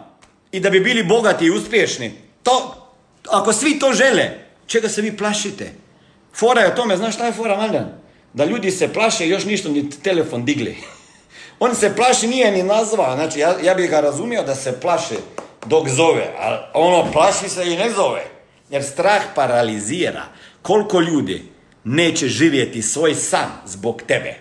i 0.52 0.60
da 0.60 0.70
bi 0.70 0.80
bili 0.80 1.02
bogati 1.02 1.44
i 1.44 1.50
uspješni. 1.50 2.12
To, 2.42 2.86
ako 3.28 3.52
svi 3.52 3.78
to 3.78 3.92
žele, 3.92 4.30
čega 4.66 4.88
se 4.88 5.02
vi 5.02 5.16
plašite? 5.16 5.72
Fora 6.34 6.60
je 6.60 6.72
o 6.72 6.76
tome, 6.76 6.96
znaš 6.96 7.14
šta 7.14 7.26
je 7.26 7.32
fora, 7.32 7.56
Maljan? 7.56 7.86
Da 8.32 8.44
ljudi 8.44 8.70
se 8.70 8.92
plaše 8.92 9.26
i 9.26 9.30
još 9.30 9.44
ništa 9.44 9.68
ni 9.68 9.90
telefon 9.90 10.44
digli. 10.44 10.76
On 11.58 11.74
se 11.74 11.96
plaši, 11.96 12.26
nije 12.26 12.50
ni 12.50 12.62
nazvao. 12.62 13.14
Znači, 13.14 13.38
ja, 13.38 13.54
ja 13.62 13.74
bih 13.74 13.90
ga 13.90 14.00
razumio 14.00 14.42
da 14.42 14.54
se 14.54 14.80
plaši 14.80 15.14
dok 15.66 15.88
zove. 15.88 16.34
A 16.38 16.70
ono, 16.74 17.12
plaši 17.12 17.48
se 17.48 17.72
i 17.72 17.76
ne 17.76 17.90
zove. 17.90 18.24
Jer 18.70 18.84
strah 18.84 19.22
paralizira. 19.34 20.22
Koliko 20.62 21.00
ljudi 21.00 21.52
neće 21.84 22.28
živjeti 22.28 22.82
svoj 22.82 23.14
san 23.14 23.48
zbog 23.66 24.02
tebe. 24.06 24.34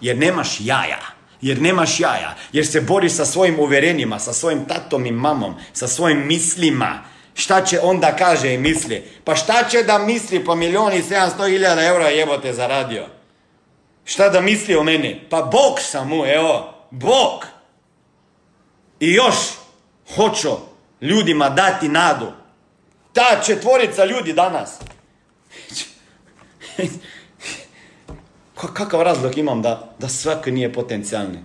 Jer 0.00 0.18
nemaš 0.18 0.56
jaja. 0.60 1.00
Jer 1.40 1.60
nemaš 1.60 2.00
jaja. 2.00 2.34
Jer 2.52 2.66
se 2.66 2.80
boriš 2.80 3.12
sa 3.12 3.24
svojim 3.24 3.60
uvjerenjima, 3.60 4.18
sa 4.18 4.32
svojim 4.32 4.64
tatom 4.64 5.06
i 5.06 5.12
mamom, 5.12 5.54
sa 5.72 5.88
svojim 5.88 6.26
mislima. 6.26 7.04
Šta 7.34 7.64
će 7.64 7.80
onda 7.80 8.16
kaže 8.16 8.54
i 8.54 8.58
misli? 8.58 9.04
Pa 9.24 9.36
šta 9.36 9.68
će 9.70 9.82
da 9.82 9.98
misli 9.98 10.44
po 10.44 10.54
milijun 10.54 10.92
i 10.92 11.02
700 11.02 11.48
hiljada 11.48 11.84
eura 11.84 12.08
jebote 12.08 12.52
zaradio? 12.52 13.06
Šta 14.04 14.28
da 14.28 14.40
misli 14.40 14.76
o 14.76 14.82
meni? 14.82 15.20
Pa 15.30 15.42
Bog 15.42 15.80
sam 15.80 16.08
mu, 16.08 16.24
evo, 16.26 16.74
Bog. 16.90 17.46
I 19.00 19.12
još 19.12 19.34
hoću 20.16 20.48
ljudima 21.00 21.50
dati 21.50 21.88
nadu. 21.88 22.26
Ta 23.12 23.40
četvorica 23.46 24.04
ljudi 24.04 24.32
danas. 24.32 24.78
Ka- 28.56 28.74
Kakav 28.74 29.02
razlog 29.02 29.38
imam 29.38 29.62
da, 29.62 29.94
da 29.98 30.08
svaki 30.08 30.52
nije 30.52 30.72
potencijalni? 30.72 31.38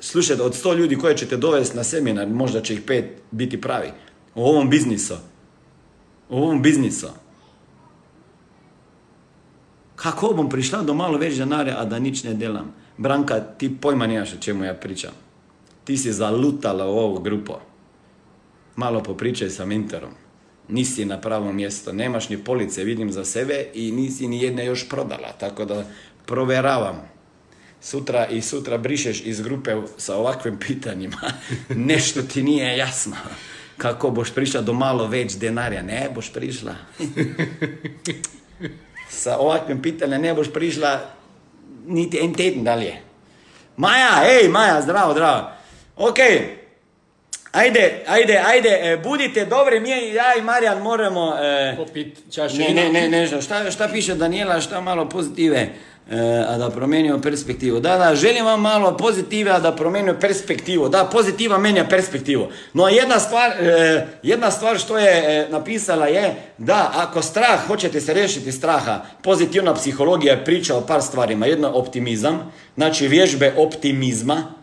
Slušajte, 0.00 0.42
od 0.42 0.54
sto 0.54 0.74
ljudi 0.74 0.98
koje 0.98 1.16
ćete 1.16 1.36
dovesti 1.36 1.76
na 1.76 1.84
seminar, 1.84 2.28
možda 2.28 2.62
će 2.62 2.74
ih 2.74 2.80
pet 2.86 3.04
biti 3.30 3.60
pravi. 3.60 3.92
U 4.34 4.44
ovom 4.44 4.70
biznisu. 4.70 5.14
U 6.28 6.36
ovom 6.42 6.62
biznisu. 6.62 7.08
Kako 10.02 10.32
bom 10.32 10.48
prišla 10.48 10.80
do 10.82 10.94
malo 10.96 11.18
več 11.20 11.36
denarja, 11.36 11.74
a 11.76 11.84
da 11.84 11.98
nič 12.00 12.22
ne 12.24 12.32
delam? 12.34 12.70
Branka, 12.96 13.36
ti 13.60 13.68
pojma 13.68 14.06
nemaš 14.06 14.32
o 14.32 14.40
čemu 14.40 14.64
ja 14.64 14.74
pričam. 14.74 15.12
Ti 15.84 15.96
si 15.96 16.12
zalutala 16.12 16.86
u 16.88 16.96
ovu 16.98 17.20
grupo. 17.20 17.60
Malo 18.76 19.02
popričaj 19.02 19.50
sa 19.50 19.66
mentorom. 19.68 20.14
Nisi 20.68 21.04
na 21.04 21.20
pravom 21.20 21.56
mjestu, 21.56 21.92
nemaš 21.92 22.28
ni 22.28 22.38
police, 22.44 22.84
vidim 22.84 23.12
za 23.12 23.24
sebe 23.24 23.66
i 23.74 23.92
nisi 23.92 24.28
ni 24.28 24.42
jedne 24.42 24.64
još 24.66 24.88
prodala, 24.88 25.32
tako 25.32 25.64
da 25.64 25.84
proveravam. 26.26 27.02
Sutra 27.80 28.26
i 28.26 28.40
sutra 28.40 28.78
brišeš 28.78 29.22
iz 29.24 29.40
grupe 29.40 29.76
sa 29.96 30.16
ovakvim 30.16 30.58
pitanjima. 30.58 31.20
Nešto 31.92 32.22
ti 32.22 32.42
nije 32.42 32.76
jasno. 32.76 33.16
Kako 33.76 34.10
boš 34.10 34.32
prišla 34.34 34.60
do 34.60 34.72
malo 34.72 35.08
več 35.08 35.36
denarja? 35.36 35.82
Ne 35.82 36.08
boš 36.14 36.32
prišla. 36.32 36.74
sa 39.10 39.38
ovakvim 39.38 39.82
pitanjem 39.82 40.22
ne 40.22 40.34
boš 40.34 40.52
prišla 40.52 41.00
niti 41.86 42.18
en 42.18 42.34
teden 42.34 42.64
dalje. 42.64 42.96
Maja, 43.76 44.22
hej, 44.22 44.48
Maja, 44.48 44.82
zdravo, 44.82 45.12
zdravo. 45.12 45.50
Ok, 45.96 46.18
ajde, 47.52 48.04
ajde, 48.06 48.42
ajde, 48.46 48.68
e, 48.82 48.96
budite 48.96 49.44
dobri, 49.44 49.80
mi 49.80 49.90
ja 49.90 50.34
i 50.34 50.42
Marijan 50.42 50.78
moramo... 50.78 51.34
e, 51.36 51.74
Popit 51.76 52.18
čašu 52.32 52.56
ne, 52.58 52.68
ne, 52.70 52.88
ne, 52.90 53.08
ne, 53.08 53.40
šta- 53.42 53.70
šta, 53.70 53.88
piše 53.88 54.14
Daniela, 54.14 54.60
šta 54.60 54.80
malo 54.80 55.08
pozitive, 55.08 55.68
a 56.48 56.58
da 56.58 56.70
promijenimo 56.70 57.20
perspektivu. 57.20 57.80
Da, 57.80 57.96
da, 57.96 58.14
želim 58.14 58.44
vam 58.44 58.60
malo 58.60 58.96
pozitive, 58.96 59.50
a 59.50 59.60
da 59.60 59.76
promijenimo 59.76 60.18
perspektivu. 60.20 60.88
Da, 60.88 61.04
pozitiva 61.04 61.58
menja 61.58 61.84
perspektivu. 61.84 62.48
No 62.72 62.88
jedna 62.88 63.18
stvar, 63.18 63.50
e, 63.50 64.06
jedna 64.22 64.50
stvar 64.50 64.78
što 64.78 64.98
je 64.98 65.10
e, 65.10 65.48
napisala 65.50 66.06
je 66.06 66.34
da 66.58 66.92
ako 66.94 67.22
strah, 67.22 67.66
hoćete 67.66 68.00
se 68.00 68.14
riješiti 68.14 68.52
straha, 68.52 69.00
pozitivna 69.22 69.74
psihologija 69.74 70.34
je 70.34 70.44
priča 70.44 70.76
o 70.76 70.86
par 70.86 71.02
stvarima. 71.02 71.46
Jedno 71.46 71.70
optimizam, 71.74 72.52
znači 72.76 73.08
vježbe 73.08 73.54
optimizma, 73.56 74.54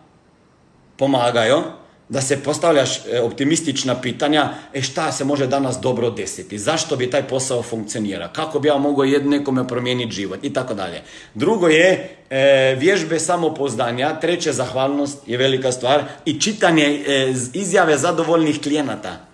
pomagaju 0.98 1.64
da 2.10 2.22
se 2.22 2.44
postavljaš 2.44 3.06
e, 3.06 3.22
optimistična 3.22 4.02
pitanja, 4.02 4.50
e 4.74 4.82
šta 4.82 5.12
se 5.12 5.26
može 5.26 5.48
danas 5.48 5.80
dobro 5.82 6.10
desiti, 6.10 6.60
zašto 6.60 6.96
bi 6.96 7.10
taj 7.10 7.28
posao 7.28 7.64
funkcionira, 7.64 8.28
kako 8.28 8.60
bi 8.60 8.68
ja 8.68 8.78
mogao 8.78 9.06
nekome 9.06 9.68
promijeniti 9.68 10.12
život 10.12 10.40
i 10.44 10.54
tako 10.54 10.74
dalje. 10.74 11.02
Drugo 11.34 11.68
je 11.68 12.18
e, 12.30 12.76
vježbe 12.80 13.20
samopouzdanja, 13.20 14.20
treće 14.20 14.54
zahvalnost 14.54 15.18
je 15.28 15.38
velika 15.38 15.72
stvar 15.72 16.04
i 16.26 16.42
čitanje 16.42 16.84
e, 16.84 17.34
izjave 17.54 17.98
zadovoljnih 17.98 18.62
klijenata 18.62 19.28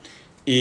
i, 0.45 0.59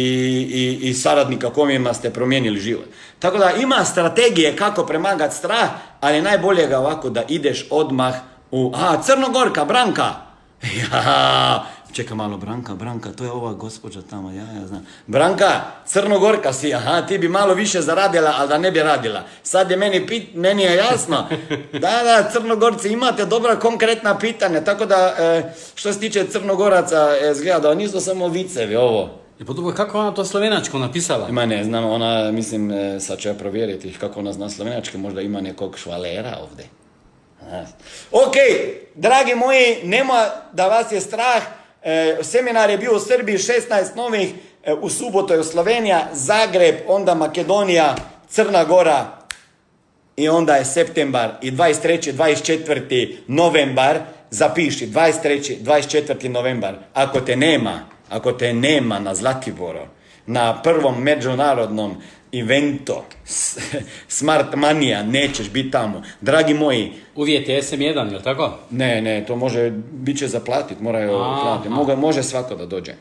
i, 0.53 0.89
i 0.89 0.95
saradnika 0.95 1.51
kojima 1.51 1.95
ste 1.95 2.11
promijenili 2.11 2.61
život. 2.61 2.87
Tako 3.19 3.39
da 3.39 3.51
ima 3.51 3.85
strategije 3.85 4.57
kako 4.57 4.87
premagati 4.87 5.37
strah, 5.37 5.71
ali 6.01 6.23
najbolje 6.23 6.67
ga 6.67 6.79
ovako 6.79 7.11
da 7.11 7.23
ideš 7.29 7.67
odmah 7.71 8.15
u... 8.51 8.73
A, 8.75 9.03
Crnogorka, 9.03 9.65
Branka! 9.65 10.15
Ja, 10.93 11.67
čekaj 11.93 12.17
malo, 12.17 12.37
Branka, 12.37 12.75
Branka, 12.75 13.13
to 13.13 13.25
je 13.25 13.31
ova 13.31 13.53
gospođa 13.53 14.03
tamo, 14.11 14.31
ja, 14.31 14.45
ja 14.61 14.67
znam. 14.67 14.87
Branka, 15.07 15.61
Crnogorka 15.87 16.53
si, 16.53 16.75
aha, 16.75 17.03
ti 17.03 17.19
bi 17.19 17.29
malo 17.29 17.55
više 17.55 17.81
zaradila, 17.81 18.35
ali 18.39 18.49
da 18.49 18.59
ne 18.59 18.71
bi 18.71 18.81
radila. 18.81 19.23
Sad 19.43 19.71
je 19.71 19.77
meni, 19.77 20.07
pit, 20.07 20.35
meni 20.35 20.63
je 20.63 20.77
jasno. 20.77 21.27
Da, 21.73 22.03
da, 22.05 22.31
Crnogorci, 22.33 22.89
imate 22.89 23.25
dobra 23.25 23.59
konkretna 23.59 24.19
pitanja, 24.19 24.65
tako 24.65 24.87
da, 24.87 25.15
e, 25.19 25.53
što 25.75 25.93
se 25.93 26.01
tiče 26.01 26.27
Crnogoraca, 26.27 27.09
e, 27.21 27.35
zgleda 27.35 27.59
da 27.59 27.75
nisu 27.75 28.01
samo 28.01 28.29
vicevi 28.29 28.77
ovo. 28.77 29.11
I 29.41 29.45
pa 29.45 29.53
dobro, 29.53 29.75
kako 29.75 29.99
ona 29.99 30.15
to 30.15 30.25
slovenačko 30.25 30.79
napisala? 30.79 31.29
Ma 31.31 31.47
ne 31.47 31.65
znam, 31.65 31.85
ona, 31.85 32.31
mislim, 32.31 32.71
e, 32.71 33.01
sad 33.01 33.19
ću 33.19 33.29
ja 33.29 33.35
provjeriti 33.35 33.97
kako 34.01 34.21
ona 34.21 34.33
zna 34.33 34.51
slovenački, 34.51 34.99
možda 34.99 35.21
ima 35.21 35.41
nekog 35.41 35.79
švalera 35.79 36.39
ovdje. 36.43 36.65
Aha. 37.47 37.65
Ok, 38.13 38.35
dragi 38.95 39.35
moji, 39.35 39.77
nema 39.85 40.27
da 40.53 40.67
vas 40.69 40.93
je 40.93 41.01
strah, 41.01 41.43
e, 41.43 41.62
seminar 42.23 42.71
je 42.71 42.79
bio 42.79 42.97
u 42.97 43.01
Srbiji 43.01 43.39
16 43.39 43.97
novih, 43.97 44.35
e, 44.65 44.75
u 44.75 44.89
subotu 44.89 45.33
je 45.33 45.41
u 45.41 45.45
Slovenija, 45.45 46.09
Zagreb, 46.13 46.77
onda 46.87 47.15
Makedonija, 47.15 47.97
Crna 48.29 48.65
Gora, 48.65 49.23
i 50.17 50.29
onda 50.29 50.55
je 50.55 50.65
septembar 50.65 51.31
i 51.43 51.51
23. 51.51 52.13
24. 52.13 53.17
novembar, 53.27 53.99
zapiši 54.31 54.87
23. 54.87 55.63
24. 55.63 56.29
novembar, 56.29 56.75
ako 56.95 57.21
te 57.21 57.37
nema, 57.37 57.81
ako 58.09 58.33
te 58.33 58.53
nema 58.53 58.99
na 58.99 59.15
Zlatiboru, 59.15 59.87
na 60.27 60.63
prvom 60.63 61.03
međunarodnom 61.03 61.97
eventu 62.33 62.95
S- 63.25 63.59
Smart 64.09 64.55
Mania, 64.55 65.03
nećeš 65.03 65.51
biti 65.51 65.71
tamo. 65.71 66.03
Dragi 66.21 66.55
moji, 66.55 66.93
Uvjet 67.17 67.49
je 67.49 67.63
SM1, 67.63 68.13
jel 68.13 68.21
tako? 68.23 68.59
ne, 68.71 69.01
ne, 69.03 69.25
to 69.27 69.37
može, 69.37 69.71
bit 69.93 70.19
će 70.19 70.29
zaplatit, 70.29 70.81
moraju 70.81 71.11
platiti. 71.43 71.69
Moga, 71.69 71.97
može 71.97 72.23
svako 72.23 72.55
da 72.55 72.67
dođe. 72.67 72.93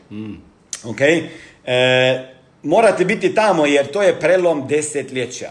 Ok? 0.84 1.00
E, 1.00 2.28
morate 2.62 3.04
biti 3.04 3.34
tamo 3.34 3.66
jer 3.66 3.86
to 3.86 4.02
je 4.02 4.20
prelom 4.20 4.66
desetljeća. 4.68 5.50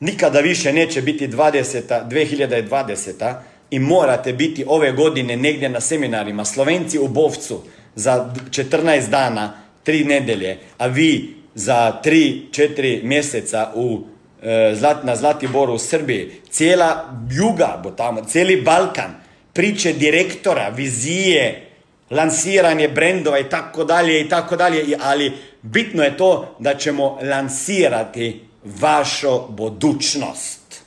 Nikada 0.00 0.40
više 0.40 0.72
neće 0.72 1.02
biti 1.02 1.28
20. 1.28 2.08
2020. 2.08 3.34
i 3.70 3.78
morate 3.78 4.32
biti 4.32 4.64
ove 4.68 4.92
godine 4.92 5.36
negdje 5.36 5.68
na 5.68 5.80
seminarima. 5.80 6.44
Slovenci 6.44 6.98
u 6.98 7.08
Bovcu 7.08 7.62
za 7.94 8.30
14 8.50 9.08
dana, 9.10 9.61
3 9.84 10.06
nedelje, 10.06 10.58
a 10.78 10.86
vi 10.86 11.34
za 11.54 12.00
3-4 12.04 13.04
mjeseca 13.04 13.72
u 13.74 14.00
e, 14.42 14.74
na 15.02 15.16
Zlatiboru 15.16 15.74
u 15.74 15.78
Srbiji. 15.78 16.30
Cijela 16.50 17.10
juga, 17.30 17.80
bo 17.82 17.90
tamo, 17.90 18.24
cijeli 18.24 18.62
Balkan, 18.62 19.14
priče 19.52 19.92
direktora, 19.92 20.68
vizije, 20.68 21.68
lansiranje 22.10 22.88
brendova 22.88 23.38
i 23.38 23.48
tako 23.48 23.84
dalje 23.84 24.20
i 24.20 24.28
tako 24.28 24.56
dalje, 24.56 24.96
ali 25.00 25.32
bitno 25.62 26.02
je 26.02 26.16
to 26.16 26.56
da 26.58 26.74
ćemo 26.74 27.18
lansirati 27.22 28.40
vašu 28.64 29.40
budućnost. 29.48 30.82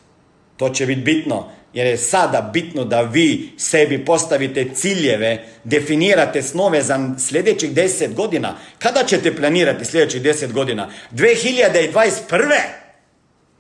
To 0.58 0.70
će 0.70 0.86
biti 0.86 1.02
bitno, 1.02 1.52
jer 1.76 1.88
je 1.88 1.98
sada 1.98 2.50
bitno 2.54 2.84
da 2.84 3.02
vi 3.02 3.50
sebi 3.58 4.06
postavite 4.06 4.66
ciljeve, 4.76 5.46
definirate 5.64 6.42
snove 6.42 6.82
za 6.82 7.10
sljedećih 7.20 7.72
deset 7.74 8.14
godina. 8.14 8.58
Kada 8.80 9.04
ćete 9.04 9.36
planirati 9.36 9.86
sljedećih 9.86 10.22
deset 10.22 10.54
godina? 10.54 10.90
2021. 11.12 12.56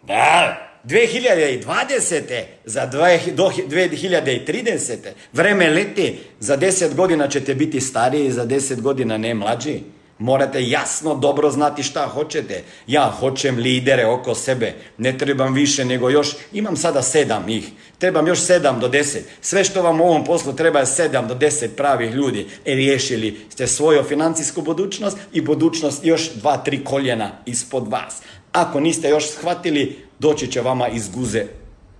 Da, 0.07 0.57
2020. 0.83 2.43
za 2.65 2.85
dvaje- 2.85 3.31
do 3.33 3.51
2030. 3.69 5.13
Vreme 5.33 5.69
leti, 5.69 6.19
za 6.39 6.57
10 6.57 6.93
godina 6.93 7.27
ćete 7.27 7.55
biti 7.55 7.81
stariji, 7.81 8.31
za 8.31 8.45
10 8.45 8.81
godina 8.81 9.17
ne 9.17 9.33
mlađi. 9.33 9.79
Morate 10.19 10.69
jasno 10.69 11.15
dobro 11.15 11.51
znati 11.51 11.83
šta 11.83 12.07
hoćete. 12.07 12.63
Ja 12.87 13.13
hoćem 13.19 13.57
lidere 13.57 14.05
oko 14.05 14.35
sebe, 14.35 14.73
ne 14.97 15.17
trebam 15.17 15.53
više 15.53 15.85
nego 15.85 16.09
još, 16.09 16.35
imam 16.53 16.77
sada 16.77 17.01
sedam 17.01 17.49
ih, 17.49 17.69
trebam 17.97 18.27
još 18.27 18.39
sedam 18.39 18.79
do 18.79 18.87
deset. 18.87 19.25
Sve 19.41 19.63
što 19.63 19.81
vam 19.81 20.01
u 20.01 20.03
ovom 20.03 20.23
poslu 20.23 20.53
treba 20.53 20.79
je 20.79 20.85
sedam 20.85 21.27
do 21.27 21.35
deset 21.35 21.75
pravih 21.77 22.11
ljudi. 22.11 22.47
E 22.65 22.75
riješili 22.75 23.39
ste 23.49 23.67
svoju 23.67 24.03
financijsku 24.03 24.61
budućnost 24.61 25.17
i 25.33 25.41
budućnost 25.41 26.05
još 26.05 26.33
dva, 26.33 26.57
tri 26.57 26.83
koljena 26.83 27.31
ispod 27.45 27.87
vas. 27.87 28.21
Ako 28.51 28.79
niste 28.79 29.09
još 29.09 29.29
shvatili, 29.29 30.05
doći 30.19 30.51
će 30.51 30.61
vama 30.61 30.87
iz 30.87 31.09
guze 31.09 31.45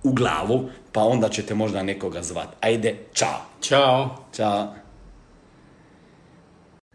u 0.02 0.12
glavu, 0.12 0.68
pa 0.92 1.02
onda 1.04 1.28
ćete 1.28 1.54
možda 1.54 1.82
nekoga 1.82 2.22
zvat. 2.22 2.48
Ajde, 2.60 2.96
čao. 3.12 3.40
Ćao. 3.60 4.16
Ćao. 4.36 4.85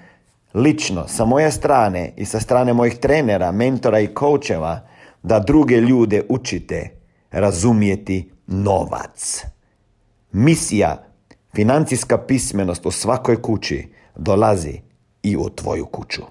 lično 0.53 1.07
sa 1.07 1.25
moje 1.25 1.51
strane 1.51 2.13
i 2.17 2.25
sa 2.25 2.39
strane 2.39 2.73
mojih 2.73 2.95
trenera, 2.95 3.51
mentora 3.51 3.99
i 3.99 4.07
koučeva 4.07 4.87
da 5.23 5.39
druge 5.39 5.75
ljude 5.75 6.21
učite 6.29 6.89
razumijeti 7.31 8.31
novac. 8.47 9.45
Misija 10.31 11.03
financijska 11.55 12.17
pismenost 12.17 12.85
u 12.85 12.91
svakoj 12.91 13.41
kući 13.41 13.87
dolazi 14.15 14.81
i 15.23 15.37
u 15.37 15.49
tvoju 15.49 15.85
kuću. 15.85 16.21